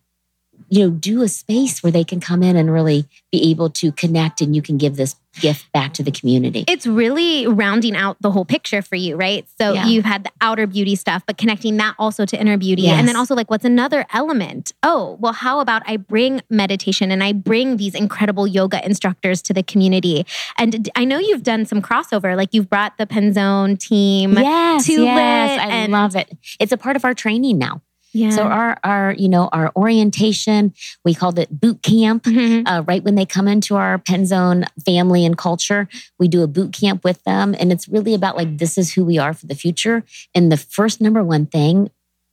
[0.73, 3.93] you know, do a space where they can come in and really be able to
[3.93, 6.65] connect and you can give this gift back to the community.
[6.67, 9.47] It's really rounding out the whole picture for you, right?
[9.61, 9.85] So Yeah.
[9.87, 12.89] you've had the outer beauty stuff, but connecting that also to inner beauty.
[12.89, 14.73] And then also, like, what's another element?
[14.83, 19.53] Oh, well, how about I bring meditation and I bring these incredible yoga instructors to
[19.53, 20.25] the community?
[20.57, 24.39] And I know you've done some crossover, like you've brought the Penzone team.
[24.39, 26.33] Yes, to yes, lit I and- love it.
[26.59, 27.83] It's a part of our training now.
[28.13, 28.31] Yeah.
[28.31, 32.25] So our our you know our orientation, we called it boot camp.
[32.25, 32.63] Mhm.
[32.67, 36.73] Uh, right when they come into our Penzone family and culture, we do a boot
[36.73, 39.55] camp with them, and it's really about like this is who we are for the
[39.55, 40.05] future.
[40.35, 41.91] And the first number one thing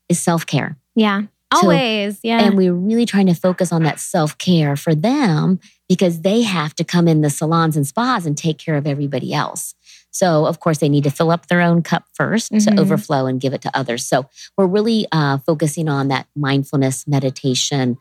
[0.09, 0.77] is self care.
[0.95, 1.23] yeah.
[1.51, 2.19] So- Always.
[2.21, 2.41] yeah.
[2.43, 6.75] And we're really trying to focus on that self care for them because they have
[6.75, 9.73] to come in the salons and spas and take care of everybody else.
[10.11, 12.65] So, of course, they need to fill up their own cup 1st Mhm.
[12.65, 14.05] to overflow and give it to others.
[14.05, 14.25] So,
[14.57, 17.97] we're really uh, focusing on that mindfulness meditation,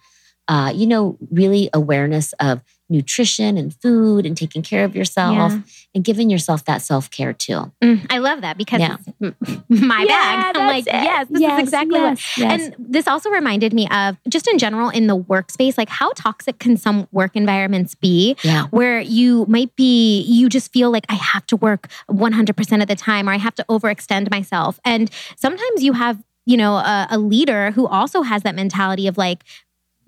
[0.49, 5.61] uh, you know, really awareness of nutrition and food and taking care of yourself Yeah.
[5.95, 7.71] and giving yourself that self care too.
[7.83, 8.97] Mm, I love that because Yeah.
[9.69, 10.57] my bag.
[10.57, 12.19] I'm like, yes, this is exactly what.
[12.39, 16.59] And this also reminded me of just in general in the workspace, like how toxic
[16.59, 18.65] can some work environments be yeah.
[18.69, 22.97] where you might be, you just feel like I have to work 100% of the
[22.97, 24.81] time or I have to overextend myself.
[24.85, 29.19] And sometimes you have, you know, a, a leader who also has that mentality of
[29.19, 29.45] like,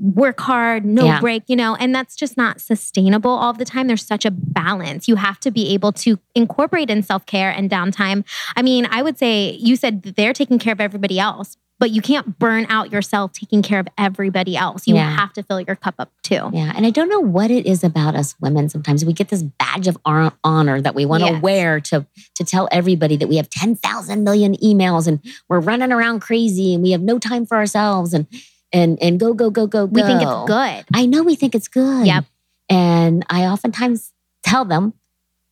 [0.01, 1.21] work hard, no Yeah.
[1.21, 3.87] break, you know, and that's just not sustainable all the time.
[3.87, 5.07] There's such a balance.
[5.09, 8.25] You have to be able to incorporate in self care and downtime.
[8.57, 11.91] I mean, I would say you said that they're taking care of everybody else, but
[11.91, 14.87] you can't burn out yourself taking care of everybody else.
[14.87, 15.15] You Yeah.
[15.17, 16.51] have to fill your cup up too.
[16.53, 18.69] Yeah, and I don't know what it is about us women.
[18.71, 19.99] Sometimes we get this badge of
[20.45, 21.43] honor that we want to Yes.
[21.43, 25.93] wear to to tell everybody that we have ten thousand million emails and we're running
[25.93, 28.27] around crazy and we have no time for ourselves and
[28.73, 29.93] and and go go go go go.
[29.93, 30.85] We think it's good.
[30.95, 32.07] I know we think it's good.
[32.07, 32.25] Yep.
[32.69, 34.95] And I oftentimes tell them,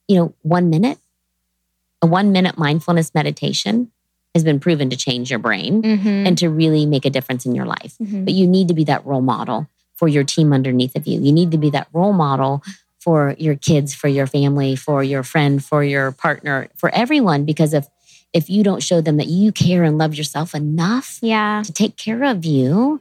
[0.07, 0.98] you know, one minute,
[2.02, 3.90] a one minute mindfulness meditation
[4.35, 6.26] has been proven to change your brain Mhm.
[6.26, 8.24] and to really make a difference in your life Mhm.
[8.24, 11.20] but you need to be that role model for your team underneath of you.
[11.20, 12.62] You need to be that role model
[13.00, 17.44] for your kids, for your family, for your friend, for your partner, for everyone.
[17.44, 17.87] Because if
[18.35, 21.62] if you don't show them that you care and love yourself enough Yeah.
[21.64, 23.00] to take care of you,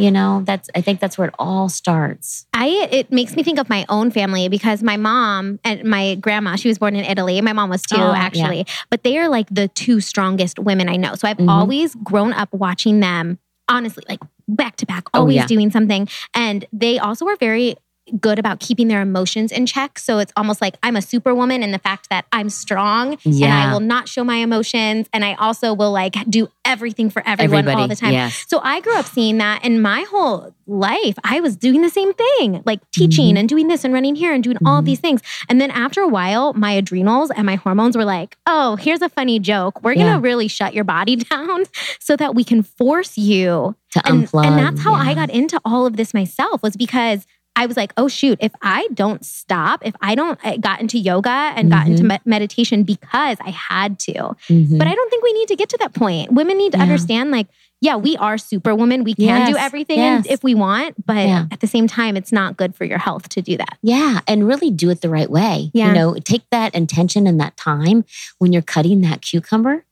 [0.00, 2.46] you know, that's I think that's where it all starts.
[2.54, 6.56] I it makes me think of my own family because my mom and my grandma,
[6.56, 7.40] she was born in Italy.
[7.40, 8.18] My mom was too, Oh, yeah.
[8.18, 8.66] actually.
[8.90, 11.14] But they are like the two strongest women I know.
[11.14, 11.48] So I've Mhm.
[11.50, 15.46] always grown up watching them, honestly, like back to back, Oh, always yeah.
[15.46, 16.08] doing something.
[16.34, 17.76] And they also were very
[18.20, 19.98] good about keeping their emotions in check.
[19.98, 23.72] So it's almost like I'm a superwoman in the fact that I'm strong and I
[23.72, 25.08] will not show my emotions.
[25.12, 28.12] And I also will like do everything for everyone Everybody, all the time.
[28.12, 28.44] yes.
[28.48, 31.14] So I grew up seeing that in my whole life.
[31.24, 33.40] I was doing the same thing, like teaching Mhm.
[33.40, 34.86] and doing this and running here and doing all of Mhm.
[34.86, 35.20] these things.
[35.48, 39.08] And then after a while, my adrenals and my hormones were like, oh, here's a
[39.08, 39.82] funny joke.
[39.82, 41.64] We're going to really shut your body down
[41.98, 43.74] so that we can force you.
[43.92, 44.46] To And, unplug.
[44.46, 47.92] and that's how I got into all of this myself was because I was like,
[47.96, 51.86] oh shoot, if I don't stop, if I don't I got into yoga and got
[51.88, 52.08] into Mhm.
[52.10, 54.12] me- meditation because I had to.
[54.48, 54.78] Mhm.
[54.78, 56.32] But I don't think we need to get to that point.
[56.32, 56.82] Women need to Yeah.
[56.84, 57.48] understand like,
[57.82, 59.04] yeah, we are superwoman.
[59.04, 60.26] We can do everything yes.
[60.28, 61.46] if we want, but Yeah.
[61.50, 63.78] at the same time, it's not good for your health to do that.
[63.82, 65.70] Yeah, and really do it the right way.
[65.72, 65.88] Yeah.
[65.88, 68.04] You know, take that intention and that time
[68.38, 69.84] when you're cutting that cucumber,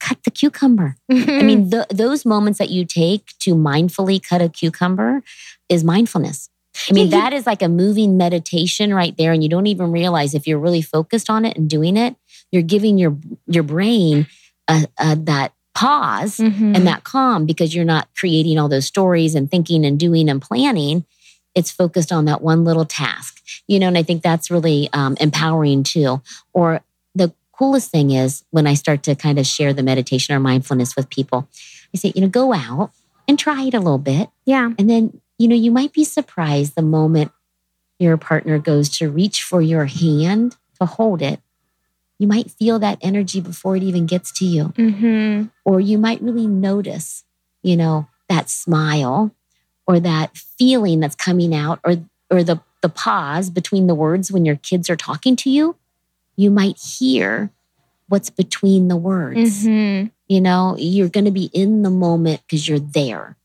[0.00, 0.96] cut the cucumber.
[1.10, 5.22] I mean, th- those moments that you take to mindfully cut a cucumber
[5.68, 6.48] is mindfulness.
[6.88, 10.34] I mean, that is like a moving meditation right there, and you don't even realize
[10.34, 12.16] if you're really focused on it and doing it,
[12.50, 14.26] you're giving your your brain
[14.68, 16.76] a, a, that pause Mhm.
[16.76, 20.40] and that calm because you're not creating all those stories and thinking and doing and
[20.42, 21.04] planning.
[21.54, 25.16] It's focused on that one little task, you know, and I think that's really um,
[25.20, 26.22] empowering too.
[26.54, 26.80] Or
[27.14, 30.96] the coolest thing is when I start to kind of share the meditation or mindfulness
[30.96, 31.48] with people,
[31.94, 32.90] I say, you know, go out
[33.28, 34.28] and try it a little bit.
[34.46, 34.70] yeah.
[34.78, 37.32] And then, you know, you might be surprised the moment
[37.98, 41.40] your partner goes to reach for your hand to hold it.
[42.18, 46.20] You might feel that energy before it even gets to you hmm or you might
[46.20, 47.24] really notice,
[47.62, 49.34] you know, that smile
[49.86, 51.96] or that feeling that's coming out or
[52.30, 55.76] or the the pause between the words when your kids are talking to you.
[56.36, 57.50] You might hear
[58.08, 59.64] what's between the words.
[59.64, 63.36] hmm You know, you're going to be in the moment because you're there.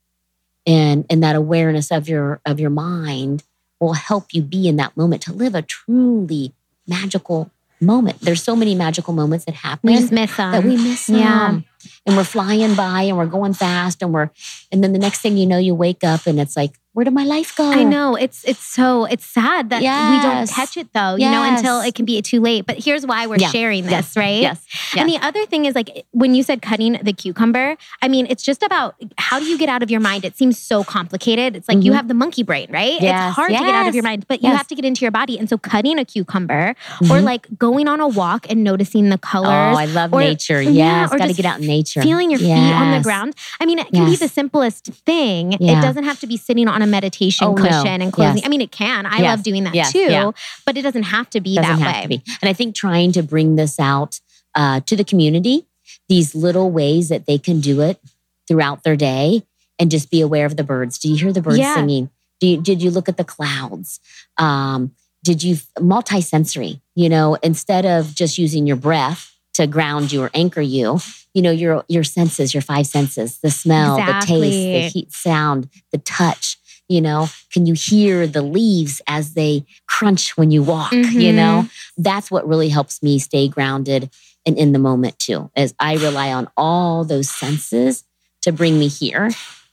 [0.67, 3.43] And and that awareness of your of your mind
[3.80, 6.53] will help you be in that moment to live a truly
[6.88, 7.49] magical
[7.80, 8.19] moment.
[8.21, 10.51] There's so many magical moments that happen We just miss them.
[10.51, 11.60] that we miss yeah.
[12.05, 14.29] And we're flying by and we're going fast and we're
[14.71, 17.13] and then the next thing you know you wake up and it's like where did
[17.13, 17.69] my life go?
[17.71, 21.43] I know it's it's so it's sad that we don't catch it though, you know,
[21.43, 22.65] until it can be too late.
[22.65, 23.51] But here's why we're Yeah.
[23.51, 24.17] sharing this, Yes.
[24.17, 24.41] right?
[24.41, 24.65] Yes.
[24.97, 28.41] And the other thing is like when you said cutting the cucumber, I mean, it's
[28.41, 30.25] just about how do you get out of your mind?
[30.25, 31.55] It seems so complicated.
[31.55, 31.95] It's like you Mhm.
[31.97, 32.99] have the monkey brain, right?
[32.99, 33.27] Yes.
[33.29, 35.11] It's hard to get out of your mind, but you have to get into your
[35.11, 35.37] body.
[35.37, 37.23] And so cutting a cucumber or Mhm.
[37.23, 39.75] like going on a walk and noticing the colors.
[39.75, 40.63] Oh, I love or- nature.
[40.63, 42.01] yeah, Yes, or got to just get out in nature.
[42.01, 43.36] Feeling your feet on the ground.
[43.60, 45.53] I mean, it can be the simplest thing.
[45.53, 47.62] It doesn't have to be sitting on a meditation Oh, no.
[47.63, 48.38] cushion and closing.
[48.38, 48.45] Yes.
[48.45, 49.06] I mean, it can.
[49.06, 49.21] I Yes.
[49.38, 49.91] love doing that Yes.
[49.91, 50.32] too, Yeah.
[50.65, 52.17] but it doesn't have to be Doesn't that way.
[52.17, 52.23] be.
[52.41, 54.19] And I think trying to bring this out
[54.56, 55.67] uh, to the community,
[56.10, 57.99] these little ways that they can do it
[58.47, 59.43] throughout their day
[59.77, 60.97] and just be aware of the birds.
[60.97, 61.75] Do you hear the birds Yeah.
[61.75, 62.10] singing?
[62.39, 63.99] Do you, did you look at the clouds?
[64.38, 64.91] Um,
[65.23, 66.82] did you multisensory?
[66.95, 70.99] You know, instead of just using your breath to ground you or anchor you,
[71.33, 75.69] you know, your your senses, your five senses, the smell, the taste, the heat, sound,
[75.91, 76.57] the touch.
[76.89, 80.93] You know, can you hear the leaves as they crunch when you walk?
[80.93, 81.35] You Mhm.
[81.35, 81.67] know,
[81.97, 84.09] that's what really helps me stay grounded
[84.45, 85.51] and in the moment too.
[85.55, 88.05] as I rely on all those senses
[88.43, 89.31] to bring me here,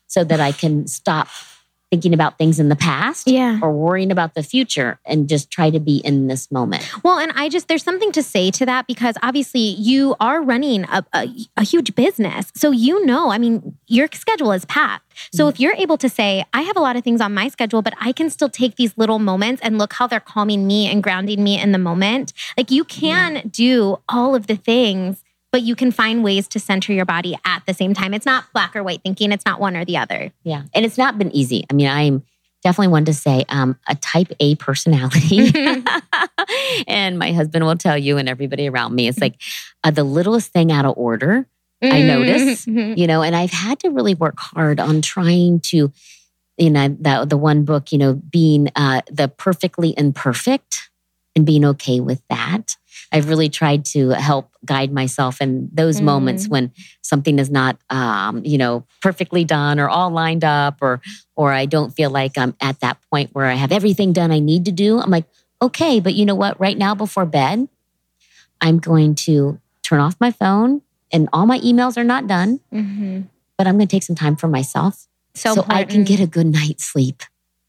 [0.08, 1.28] so that I can stop
[1.94, 3.60] thinking about things in the past Yeah.
[3.62, 6.82] or worrying about the future and just try to be in this moment.
[7.04, 10.82] Well, and I just, there's something to say to that because obviously you are running
[10.86, 12.50] a, a, a huge business.
[12.56, 15.04] So you know, I mean, your schedule is packed.
[15.32, 15.50] So mm-hmm.
[15.50, 17.94] if you're able to say, I have a lot of things on my schedule, but
[18.00, 21.44] I can still take these little moments and look how they're calming me and grounding
[21.44, 22.32] me in the moment.
[22.56, 25.23] Like you can do all of the things,
[25.54, 28.12] but you can find ways to center your body at the same time.
[28.12, 30.32] It's not black or white thinking, it's not one or the other.
[30.42, 30.64] Yeah.
[30.74, 31.64] And it's not been easy.
[31.70, 32.24] I mean, I'm
[32.64, 35.52] definitely one to say um, a type A personality.
[36.88, 39.40] and my husband will tell you, and everybody around me, it's like
[39.84, 41.46] uh, the littlest thing out of order,
[41.80, 42.66] I notice.
[42.66, 42.98] Mhm.
[42.98, 45.92] you know, and I've had to really work hard on trying to,
[46.58, 50.90] you know, that the one book, you know, being uh, the perfectly imperfect
[51.36, 52.76] and being okay with that.
[53.12, 56.04] I've really tried to help guide myself in those Mm.
[56.04, 61.00] moments when something is not, um, you know, perfectly done or all lined up, or
[61.36, 64.38] or I don't feel like I'm at that point where I have everything done I
[64.38, 64.98] need to do.
[65.00, 65.26] I'm like,
[65.60, 66.58] okay, but you know what?
[66.60, 67.68] Right now, before bed,
[68.60, 73.28] I'm going to turn off my phone, and all my emails are not done Mhm.
[73.56, 76.26] but I'm going to take some time for myself So, so, I can get a
[76.26, 77.22] good night's sleep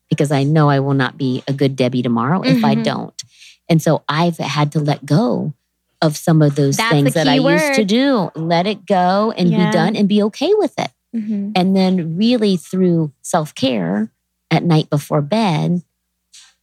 [0.10, 2.84] because I know I will not be a good Debbie tomorrow if I Mhm.
[2.84, 3.24] don't.
[3.69, 5.54] And so I've had to let go
[6.01, 8.30] of some of those That's things that I key used to do.
[8.36, 9.65] Let it go and Yeah.
[9.65, 10.91] be done and be okay with it.
[11.15, 11.54] Mhm.
[11.56, 14.12] And then, really, through self care
[14.51, 15.84] at night before bed,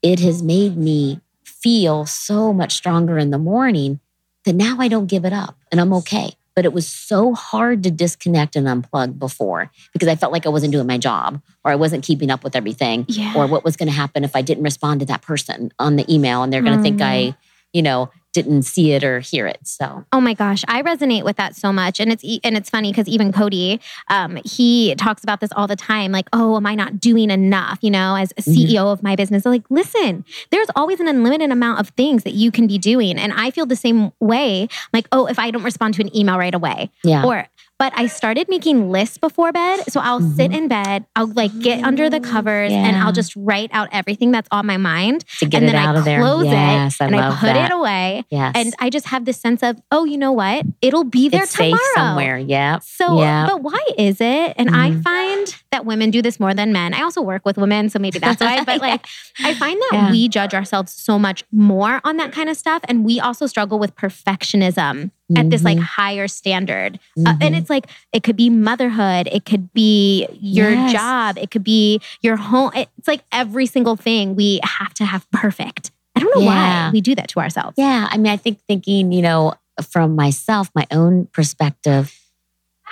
[0.03, 4.01] it has made me feel so much stronger in the morning
[4.45, 6.35] that now I don't give it up and I'm okay.
[6.55, 10.51] But it was so hard to disconnect and unplug before because I felt like I
[10.51, 13.33] wasn't doing my job or I wasn't keeping up with everything Yeah.
[13.35, 16.05] or what was going to happen if I didn't respond to that person on the
[16.13, 17.05] email and they're going to think Mhm.
[17.05, 17.37] I,
[17.73, 19.61] you know, didn't see it or hear it.
[19.65, 22.91] So, oh my gosh, I resonate with that so much, and it's and it's funny
[22.91, 26.13] because even Cody, um, he talks about this all the time.
[26.13, 27.79] Like, oh, am I not doing enough?
[27.83, 28.87] You know, as a CEO mm-hmm.
[28.87, 32.67] of my business, like, listen, there's always an unlimited amount of things that you can
[32.67, 34.69] be doing, and I feel the same way.
[34.93, 37.47] Like, oh, if I don't respond to an email right away, yeah, or
[37.83, 39.83] but I started making lists before bed.
[39.89, 40.37] So I'll mm-hmm.
[40.37, 42.87] sit in bed, I'll like get under the covers yeah.
[42.87, 45.25] and I'll just write out everything that's on my mind.
[45.41, 46.21] To get and it then out I of there.
[46.21, 47.73] close yes, it I and I put that.
[47.73, 48.25] it away.
[48.31, 48.53] Yes.
[48.55, 50.65] And I just have this sense of, oh, you know what?
[50.81, 51.81] It'll be there it's tomorrow.
[51.97, 52.39] Somewhere.
[52.39, 52.79] Yeah.
[52.79, 53.49] So, yep.
[53.49, 54.55] but why is it?
[54.57, 54.77] And mm-hmm.
[54.77, 56.95] I find that women do this more than men.
[56.95, 58.63] I also work with women, so maybe that's why.
[58.65, 59.05] But like,
[59.41, 60.11] I find that yeah.
[60.13, 62.83] we judge ourselves so much more on that kind of stuff.
[62.87, 65.37] And we also struggle with perfectionism mm-hmm.
[65.37, 65.85] at this like mm-hmm.
[65.85, 66.99] higher standard.
[67.19, 67.27] Mm-hmm.
[67.27, 67.55] Uh, and mm-hmm.
[67.55, 70.93] it's like, it could be motherhood, it could be your yes.
[70.93, 72.71] job, it could be your home.
[72.75, 75.91] It's like every single thing we have to have perfect.
[76.15, 76.89] I don't know yeah.
[76.89, 77.75] why we do that to ourselves.
[77.79, 78.09] Yeah.
[78.11, 82.19] I mean, I think thinking, you know, from myself, my own perspective,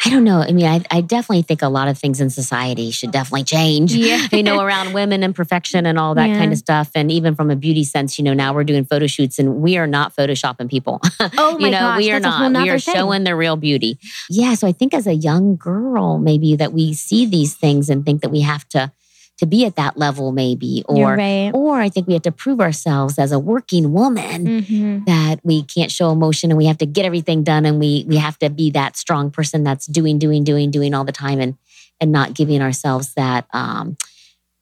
[0.05, 0.41] I don't know.
[0.41, 3.93] I mean, I, I, definitely think a lot of things in society should definitely change.
[3.95, 4.27] Yeah.
[4.33, 6.39] you know, around women and perfection and all that yeah.
[6.39, 6.91] kind of stuff.
[6.95, 9.77] And even from a beauty sense, you know, now we're doing photo shoots and we
[9.77, 11.01] are not photoshopping people.
[11.37, 12.53] Oh my you know, gosh, we are not.
[12.53, 12.95] We are thing.
[12.95, 13.99] showing the real beauty.
[14.29, 14.55] Yeah.
[14.55, 18.23] So I think as a young girl, maybe that we see these things and think
[18.23, 18.91] that we have to
[19.41, 21.51] to be at that level maybe or right.
[21.53, 25.05] or I think we have to prove ourselves as a working woman mm-hmm.
[25.05, 28.17] that we can't show emotion and we have to get everything done and we we
[28.17, 31.57] have to be that strong person that's doing doing doing doing all the time and
[32.01, 33.97] and not giving ourselves that um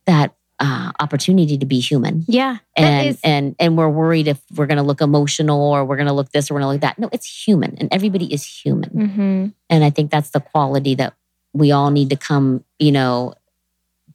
[0.06, 2.24] that uh, opportunity to be human.
[2.26, 2.56] Yeah.
[2.76, 6.08] And is- and and we're worried if we're going to look emotional or we're going
[6.08, 6.98] to look this or we're going to look that.
[6.98, 8.90] No, it's human and everybody is human.
[8.90, 9.46] Mm-hmm.
[9.70, 11.14] And I think that's the quality that
[11.52, 13.34] we all need to come, you know,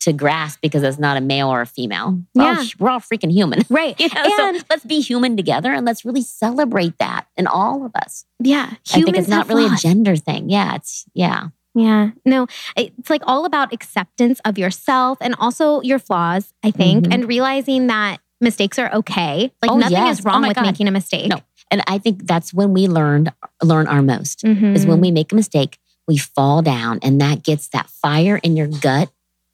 [0.04, 2.22] to grasp because it's not a male or a female.
[2.36, 2.58] We're yeah.
[2.60, 3.62] All, we're all freaking human.
[3.70, 4.00] Right.
[4.00, 4.22] you know?
[4.24, 8.26] And so let's be human together and let's really celebrate that in all of us.
[8.40, 8.66] Yeah.
[8.66, 10.50] Humans I think it's not really a gender thing.
[10.50, 10.76] Yeah.
[10.76, 11.48] It's, yeah.
[11.76, 12.12] Yeah.
[12.24, 17.14] No, it's like all about acceptance of yourself and also your flaws, I think, mm-hmm.
[17.14, 19.52] and realizing that mistakes are okay.
[19.62, 20.20] Like oh, nothing yes.
[20.20, 20.66] is wrong oh with God.
[20.66, 21.30] making a mistake.
[21.30, 21.40] No.
[21.72, 24.76] And I think that's when we learned learn our most mm-hmm.
[24.76, 28.56] is when we make a mistake, we fall down and that gets that fire in
[28.56, 29.10] your gut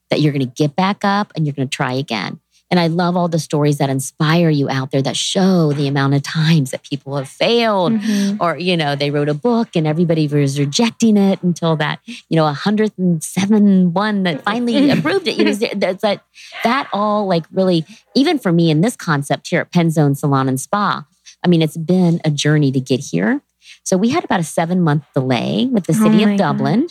[0.09, 2.39] that you're going to get back up and you're going to try again.
[2.71, 6.13] And I love all the stories that inspire you out there that show the amount
[6.13, 8.41] of times that people have failed mm-hmm.
[8.41, 12.35] or, you know, they wrote a book and everybody was rejecting it until that, you
[12.35, 15.37] know, 107 one that finally approved it.
[15.37, 16.23] You know, that's that,
[16.63, 20.59] that all like really, even for me in this concept here at Penzone Salon and
[20.59, 21.05] Spa,
[21.43, 23.41] I mean, it's been a journey to get here.
[23.83, 26.87] So we had about a seven month delay with the city oh of Dublin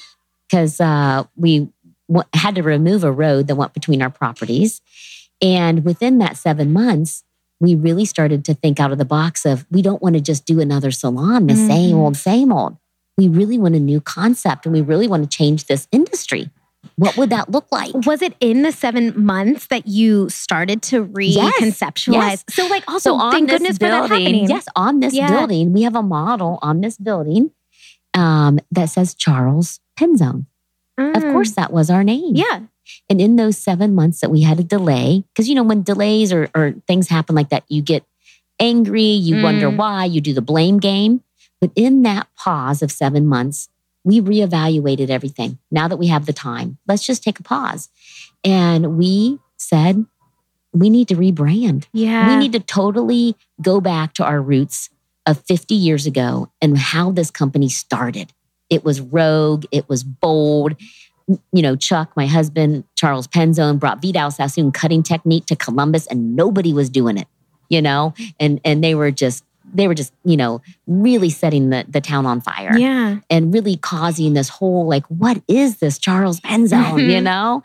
[0.48, 1.68] because uh, we
[2.34, 4.80] had to remove a road that went between our properties.
[5.40, 7.24] And within that seven months,
[7.60, 10.46] we really started to think out of the box of we don't want to just
[10.46, 11.66] do another salon, the mm-hmm.
[11.66, 12.76] same old, same old.
[13.16, 16.50] We really want a new concept and we really want to change this industry.
[16.96, 17.92] What would that look like?
[18.06, 22.12] Was it in the seven months that you started to reconceptualize?
[22.12, 22.44] Yes, yes.
[22.50, 24.48] So, like, also, so thank goodness building, for that happening.
[24.48, 25.30] Yes, on this yeah.
[25.30, 27.50] building, we have a model on this building
[28.14, 30.46] um, that says Charles Penzone.
[30.98, 31.16] Mm.
[31.16, 32.34] Of course, that was our name.
[32.34, 32.60] Yeah.
[33.08, 36.32] And in those seven months that we had a delay, because you know, when delays
[36.32, 38.04] or, or, things happen like that, you get
[38.58, 39.42] angry, you mm.
[39.42, 41.22] wonder why, you do the blame game.
[41.60, 43.68] But in that pause of seven months,
[44.04, 45.58] we reevaluated everything.
[45.70, 47.88] Now that we have the time, let's just take a pause.
[48.44, 50.06] And we said,
[50.72, 51.86] we need to rebrand.
[51.92, 52.28] Yeah.
[52.28, 54.90] We need to totally go back to our roots
[55.26, 58.32] of 50 years ago and how this company started.
[58.70, 60.76] It was rogue, it was bold.
[61.52, 66.34] You know, Chuck, my husband, Charles Penzone, brought Vidal Sassoon cutting technique to Columbus and
[66.34, 67.28] nobody was doing it,
[67.68, 68.14] you know?
[68.40, 72.26] And and they were just they were just, you know, really setting the, the town
[72.26, 72.76] on fire.
[72.78, 73.18] Yeah.
[73.28, 77.62] And really causing this whole like, what is this Charles Penzone, you know?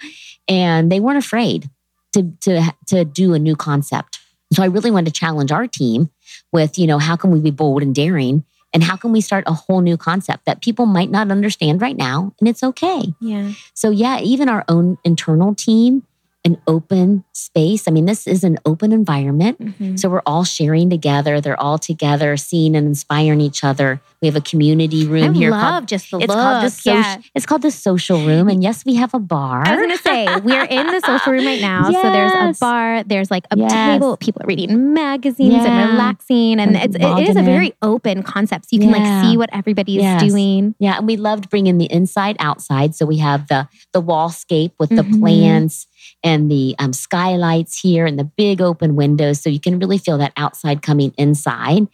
[0.47, 1.69] And they weren't afraid
[2.13, 4.19] to to to do a new concept.
[4.53, 6.09] So I really wanted to challenge our team
[6.51, 9.43] with, you know, how can we be bold and daring and how can we start
[9.47, 12.33] a whole new concept that people might not understand right now?
[12.39, 13.13] And it's okay.
[13.21, 13.51] Yeah.
[13.73, 16.03] So, yeah, even our own internal team,
[16.43, 17.87] an open space.
[17.87, 19.59] I mean, this is an open environment.
[19.61, 19.95] Mm-hmm.
[19.97, 21.39] So, we're all sharing together.
[21.39, 24.01] They're all together, seeing and inspiring each other.
[24.23, 25.51] We have a community room I here.
[25.51, 26.39] love called, just the it's look.
[26.39, 26.93] called the social.
[26.93, 27.17] yeah.
[27.35, 29.67] It's called the social room, and yes, we have a bar.
[29.67, 31.91] I was gonna say we're in the social room right now.
[31.91, 33.73] So there's a bar, there's like a Yes.
[33.99, 34.15] table.
[34.15, 38.69] People are reading magazines and relaxing, and it's it is a very open concept.
[38.69, 40.23] So you can like see what everybody is Yes.
[40.23, 40.73] doing.
[40.79, 42.95] Yeah, and we loved bringing the inside outside.
[42.95, 45.19] So we have the the wallscape with the Mhm.
[45.19, 45.85] plants
[46.23, 50.17] and the um, skylights here and the big open windows, so you can really feel
[50.19, 51.87] that outside coming inside,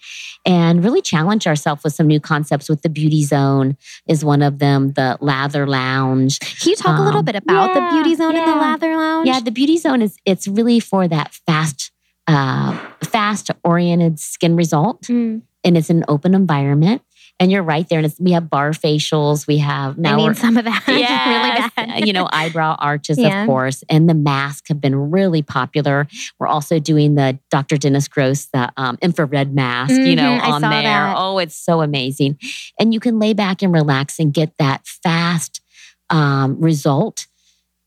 [0.45, 2.69] and really challenge ourselves with some new concepts.
[2.69, 4.91] With the beauty zone is one of them.
[4.93, 6.39] The lather lounge.
[6.39, 8.95] Can you talk a little Um, bit about yeah, the beauty zone and the lather
[8.97, 9.27] lounge?
[9.27, 11.91] Yeah, the beauty zone is it's really for that fast,
[12.27, 15.03] uh, fast oriented skin result.
[15.03, 15.41] Mm.
[15.65, 17.01] and it's an open environment.
[17.41, 17.99] And you're right there.
[17.99, 19.47] And it's, we have bar facials.
[19.47, 22.05] We have I now mean we're some of that Yes, really bad.
[22.07, 23.43] you know, eyebrow arches, Yeah.
[23.43, 26.05] of course, and the masks have been really popular.
[26.37, 27.77] We're also doing the Dr.
[27.77, 30.81] Dennis Gross, the um, infrared mask, you know, Mhm, I on saw there.
[30.83, 31.15] that.
[31.17, 32.37] Oh, it's so amazing.
[32.77, 35.61] And you can lay back and relax and get that fast
[36.09, 37.27] um, result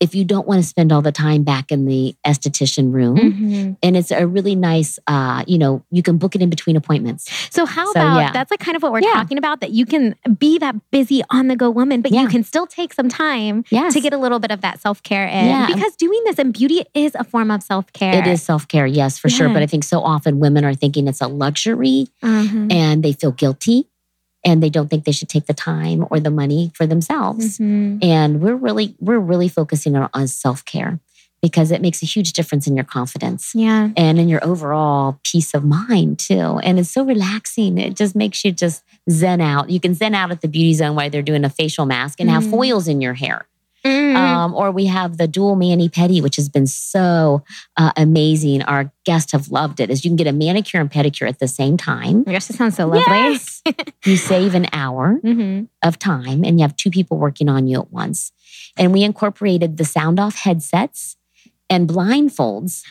[0.03, 3.15] if you don't want to spend all the time back in the esthetician room.
[3.17, 3.77] Mhm.
[3.81, 7.31] And it's a really nice, uh, you know, you can book it in between appointments.
[7.49, 8.31] So how So, about yeah.
[8.33, 9.13] that's like kind of what we're Yeah.
[9.13, 12.43] talking about that you can be that busy on the go woman, but you can
[12.43, 13.93] still take some time Yes.
[13.93, 15.67] to get a little bit of that self care in Yeah.
[15.67, 18.13] because doing this and beauty is a form of self care.
[18.19, 19.47] It is self care, yes, for sure.
[19.49, 22.71] But I think so often women are thinking it's a luxury Mhm.
[22.73, 23.87] and they feel guilty
[24.45, 27.57] and they don't think they should take the time or the money for themselves.
[27.59, 28.03] Mhm.
[28.03, 30.99] And we're really, we're really focusing on, on self care
[31.41, 33.89] because it makes a huge difference in your confidence Yeah.
[33.97, 36.59] and in your overall peace of mind too.
[36.63, 37.77] And it's so relaxing.
[37.77, 39.69] It just makes you just zen out.
[39.69, 42.29] You can zen out at the beauty zone while they're doing a facial mask and
[42.29, 42.49] have Mhm.
[42.51, 43.45] foils in your hair.
[43.85, 44.15] Mhm.
[44.15, 47.43] Um, or we have the dual mani pedi, which has been so
[47.77, 48.61] uh, amazing.
[48.63, 49.89] Our guests have loved it.
[49.89, 52.23] Is you can get a manicure and pedicure at the same time.
[52.25, 53.03] Oh gosh, that sounds so lovely.
[53.07, 53.61] Yes.
[54.05, 55.67] you save an hour Mhm.
[55.83, 58.31] of time, and you have two people working on you at once.
[58.77, 61.17] And we incorporated the sound off headsets
[61.69, 62.83] and blindfolds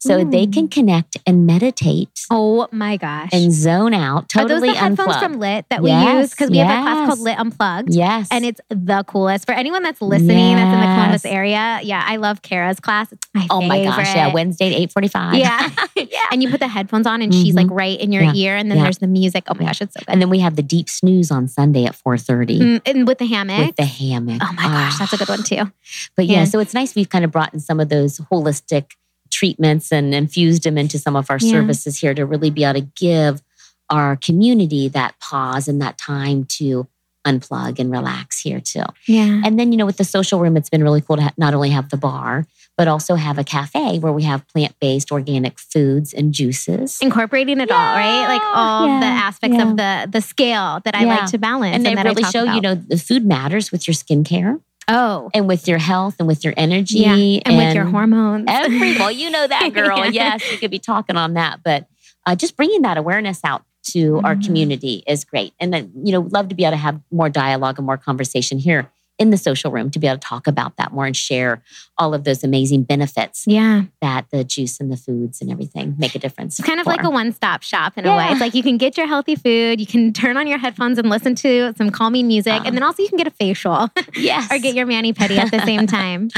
[0.00, 3.28] so they can connect and meditate Oh my gosh.
[3.32, 4.28] and zone out.
[4.28, 5.22] Totally Are those the headphones unplugged.
[5.22, 6.30] from Lit that we Yes, use?
[6.30, 7.94] Because we have a class called Lit Unplugged.
[7.94, 9.46] yes, And it's the coolest.
[9.46, 13.12] For anyone that's listening that's in the Columbus area, yeah, I love Kara's class.
[13.12, 14.32] It's my oh my gosh, yeah.
[14.32, 15.34] Wednesday at eight forty-five.
[15.96, 16.26] Yeah.
[16.32, 17.56] And you put the headphones on and she's Mhm.
[17.58, 18.32] like right in your Yeah.
[18.34, 18.56] ear.
[18.56, 18.84] And then Yeah.
[18.84, 19.44] there's the music.
[19.48, 20.08] Oh my gosh, it's so good.
[20.08, 22.58] And then we have the deep snooze on Sunday at four thirty.
[22.58, 23.66] Mm, and with the hammock.
[23.66, 24.40] with the hammock.
[24.42, 25.70] oh my gosh, that's a good one too.
[26.16, 26.44] But yeah, Yeah.
[26.44, 28.92] so it's nice we've kind of brought in some of those holistic
[29.30, 31.50] treatments and infused them into some of our Yeah.
[31.52, 33.42] services here to really be able to give
[33.88, 36.86] our community that pause and that time to
[37.26, 38.82] unplug and relax here too.
[39.06, 39.42] Yeah.
[39.44, 41.52] And then, you know, with the social room, it's been really cool to ha- not
[41.52, 42.46] only have the bar,
[42.78, 46.98] but also have a cafe where we have plant based organic foods and juices.
[47.02, 48.26] Incorporating it all, right?
[48.26, 49.70] Like all Yeah, the aspects yeah.
[49.70, 51.16] of the the scale that I Yeah.
[51.16, 51.76] like to balance.
[51.76, 54.58] And they that I really show, you know, the food matters with your skincare
[54.90, 55.30] Oh.
[55.32, 56.98] and with your health and with your energy.
[57.00, 57.14] Yeah.
[57.46, 58.44] And, with your hormones.
[58.48, 59.98] Every well, you know that girl.
[60.06, 60.10] Yeah.
[60.38, 61.86] Yes, you could be talking on that, but
[62.26, 63.62] uh, just bringing that awareness out
[63.92, 64.44] to our Mhm.
[64.44, 65.54] community is great.
[65.58, 68.58] And then you know, love to be able to have more dialogue and more conversation
[68.58, 71.62] here in the social room to be able to talk about that more and share
[71.98, 73.82] all of those amazing benefits yeah.
[74.00, 76.58] that the juice and the foods and everything make a difference.
[76.58, 78.28] It's kind of like a one stop shop in a way.
[78.30, 81.10] It's like you can get your healthy food, you can turn on your headphones and
[81.10, 82.62] listen to some calming music, Uh.
[82.64, 85.50] and then also you can get a facial yes, or get your mani pedi at
[85.50, 86.30] the same time.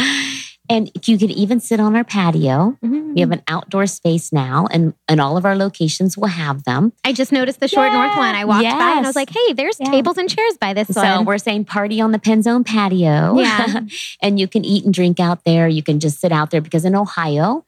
[0.72, 2.76] And you could even sit on our patio.
[2.84, 3.14] Mhm.
[3.14, 6.92] We have an outdoor space now, and and all of our locations will have them.
[7.04, 8.34] I just noticed the short north one.
[8.34, 9.90] I walked by and I was like, hey, there's Yeah.
[9.90, 11.24] tables and chairs by this So one.
[11.26, 13.38] we're saying party on the Penzone patio.
[13.38, 13.80] Yeah.
[14.22, 15.68] and you can eat and drink out there.
[15.68, 17.64] You can just sit out there because in Ohio,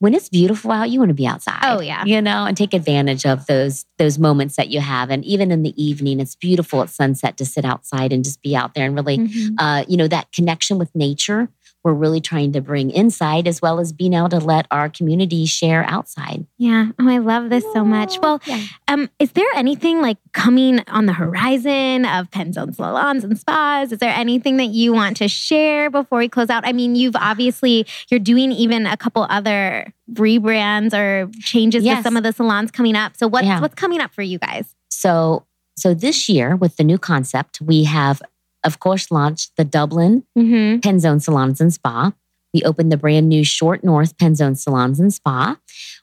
[0.00, 1.60] when it's beautiful out, you want to be outside.
[1.62, 2.04] Oh, yeah.
[2.04, 5.08] You know, and take advantage of those those moments that you have.
[5.08, 8.54] And even in the evening, it's beautiful at sunset to sit outside and just be
[8.54, 9.54] out there and really Mhm.
[9.58, 11.48] uh, you know, that connection with nature.
[11.84, 15.44] We're really trying to bring inside as well as being able to let our community
[15.44, 16.46] share outside.
[16.56, 16.92] Yeah.
[16.98, 18.18] Oh, I love this so much.
[18.22, 18.62] Well, Yeah.
[18.88, 23.92] um, is there anything like coming on the horizon of Penzone salons and spas?
[23.92, 26.66] Is there anything that you want to share before we close out?
[26.66, 32.16] I mean, you've obviously you're doing even a couple other rebrands or changes to some
[32.16, 33.14] of the salons coming up.
[33.16, 33.60] So what's Yeah.
[33.60, 34.74] what's coming up for you guys?
[34.88, 35.44] So,
[35.76, 38.22] so this year with the new concept, we have,
[38.64, 40.80] of course, launched the Dublin Mm-hmm.
[40.80, 42.12] Penzone Salons and Spa.
[42.52, 45.58] We opened the brand new Short North Penzone Salons and Spa.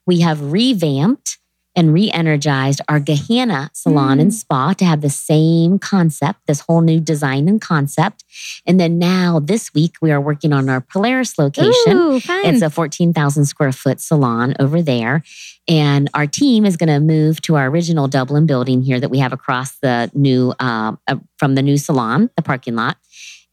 [0.05, 1.37] We have revamped
[1.75, 6.81] and re energized our Gahanna salon and spa to have the same concept, this whole
[6.81, 8.23] new design and concept.
[8.65, 11.97] And then now this week, we are working on our Polaris location.
[11.97, 12.21] Ooh.
[12.27, 15.23] It's a 14,000 square foot salon over there.
[15.67, 19.19] And our team is going to move to our original Dublin building here that we
[19.19, 22.97] have across the new, uh, uh, from the new salon, the parking lot.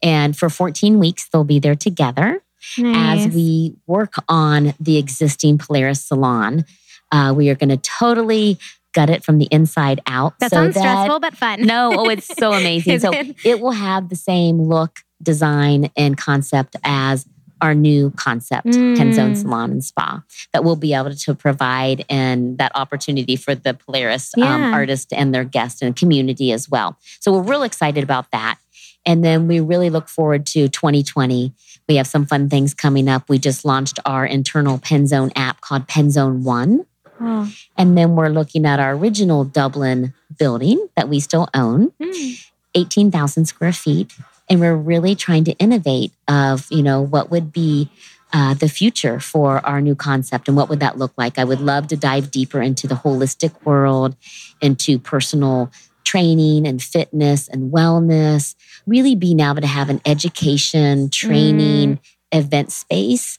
[0.02, 2.42] And for 14 weeks, they'll be there together
[2.76, 3.26] Nice.
[3.26, 6.64] as we work on the existing Polaris salon.
[7.10, 8.58] Uh, we are going to totally
[8.94, 10.38] gut it from the inside out.
[10.40, 11.62] that so sounds stressful, but fun.
[11.62, 12.98] No, oh, it's so amazing.
[13.00, 13.36] So it?
[13.44, 17.26] it will have the same look, design, and concept as
[17.60, 18.96] our new concept, Mm.
[18.96, 23.74] Penzone Salon and Spa, that we'll be able to provide and that opportunity for the
[23.74, 26.96] Polaris um, artist and their guests and community as well.
[27.20, 28.58] So we're real excited about that.
[29.04, 31.52] And then we really look forward to 2020.
[31.88, 33.28] We have some fun things coming up.
[33.28, 36.86] We just launched our internal Penzone app called Penzone One.
[37.20, 37.52] Oh.
[37.76, 42.44] And then we're looking at our original Dublin building that we still own, Mm.
[42.74, 44.12] 18,000 square feet.
[44.48, 47.90] And we're really trying to innovate of, you know, what would be
[48.32, 51.38] uh, the future for our new concept and what would that look like?
[51.38, 54.16] I would love to dive deeper into the holistic world,
[54.60, 55.70] into personal
[56.04, 58.54] training and fitness and wellness,
[58.86, 61.98] really being able to have an education, training,
[62.32, 63.37] event space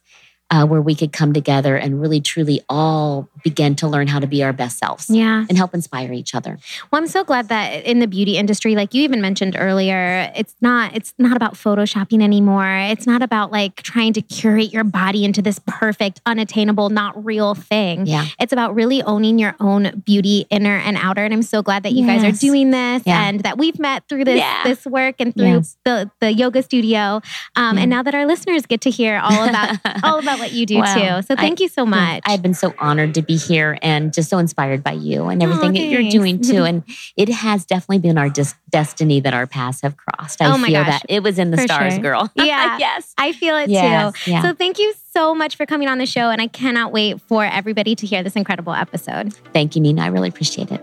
[0.52, 4.28] uh, where we could come together and really truly all begin to learn how to
[4.28, 5.46] be our best selves Yeah.
[5.48, 6.58] and help inspire each other.
[6.92, 10.56] Well, I'm so glad that in the beauty industry, like you even mentioned earlier, it's
[10.62, 12.68] not it's not about photoshopping anymore.
[12.90, 17.54] It's not about like trying to curate your body into this perfect, unattainable, not real
[17.56, 18.08] thing.
[18.08, 18.26] Yeah.
[18.40, 21.24] It's about really owning your own beauty, inner and outer.
[21.24, 23.28] And I'm so glad that you guys are doing this Yeah.
[23.28, 24.64] and that we've met through this Yeah.
[24.64, 25.78] this work and through Yes.
[25.86, 27.22] the the yoga studio.
[27.56, 27.84] Um, Yeah.
[27.84, 30.78] And now that our listeners get to hear all about all about what you do
[30.80, 30.94] Wow.
[30.96, 31.22] too.
[31.24, 32.24] So I- thank you so much.
[32.26, 35.46] I've been so honored to be here and just so inspired by you and oh,
[35.46, 36.64] everything that you're doing too.
[36.70, 36.84] And
[37.18, 40.42] it has definitely been our dis- destiny that our paths have crossed.
[40.42, 40.88] I Oh feel gosh.
[40.88, 42.02] that it was in the For stars, sure.
[42.04, 42.32] girl.
[42.36, 42.78] Yeah.
[42.78, 43.14] yes.
[43.18, 44.32] I feel it Yes, too.
[44.32, 44.42] yeah.
[44.44, 46.30] So thank you so much for coming on the show.
[46.30, 49.34] And I cannot wait for everybody to hear this incredible episode.
[49.54, 50.04] Thank you, Nina.
[50.04, 50.82] I really appreciate it.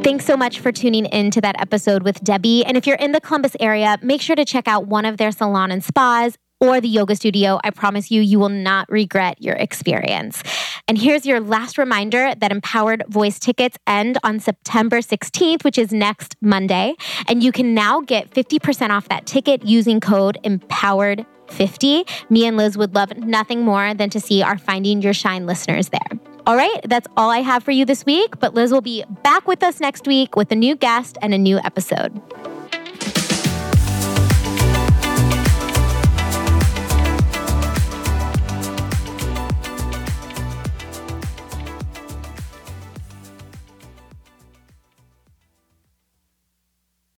[0.00, 0.04] Mm.
[0.04, 2.64] Thanks so much for tuning in to that episode with Debbie.
[2.64, 5.30] And if you're in the Columbus area, make sure to check out one of their
[5.30, 7.58] salon and spas or the yoga studio.
[7.64, 10.42] I promise you, you will not regret your experience.
[10.88, 15.92] And here's your last reminder that Empowered Voice tickets end on September 16th, which is
[15.92, 16.94] next Monday.
[17.28, 21.26] And you can now get 50% off that ticket using code EMPOWERED.
[21.48, 22.04] 50.
[22.28, 25.88] Me and Liz would love nothing more than to see our Finding Your Shine listeners
[25.88, 26.29] there.
[26.46, 29.46] All right, that's all I have for you this week, but Liz will be back
[29.46, 32.20] with us next week with a new guest and a new episode.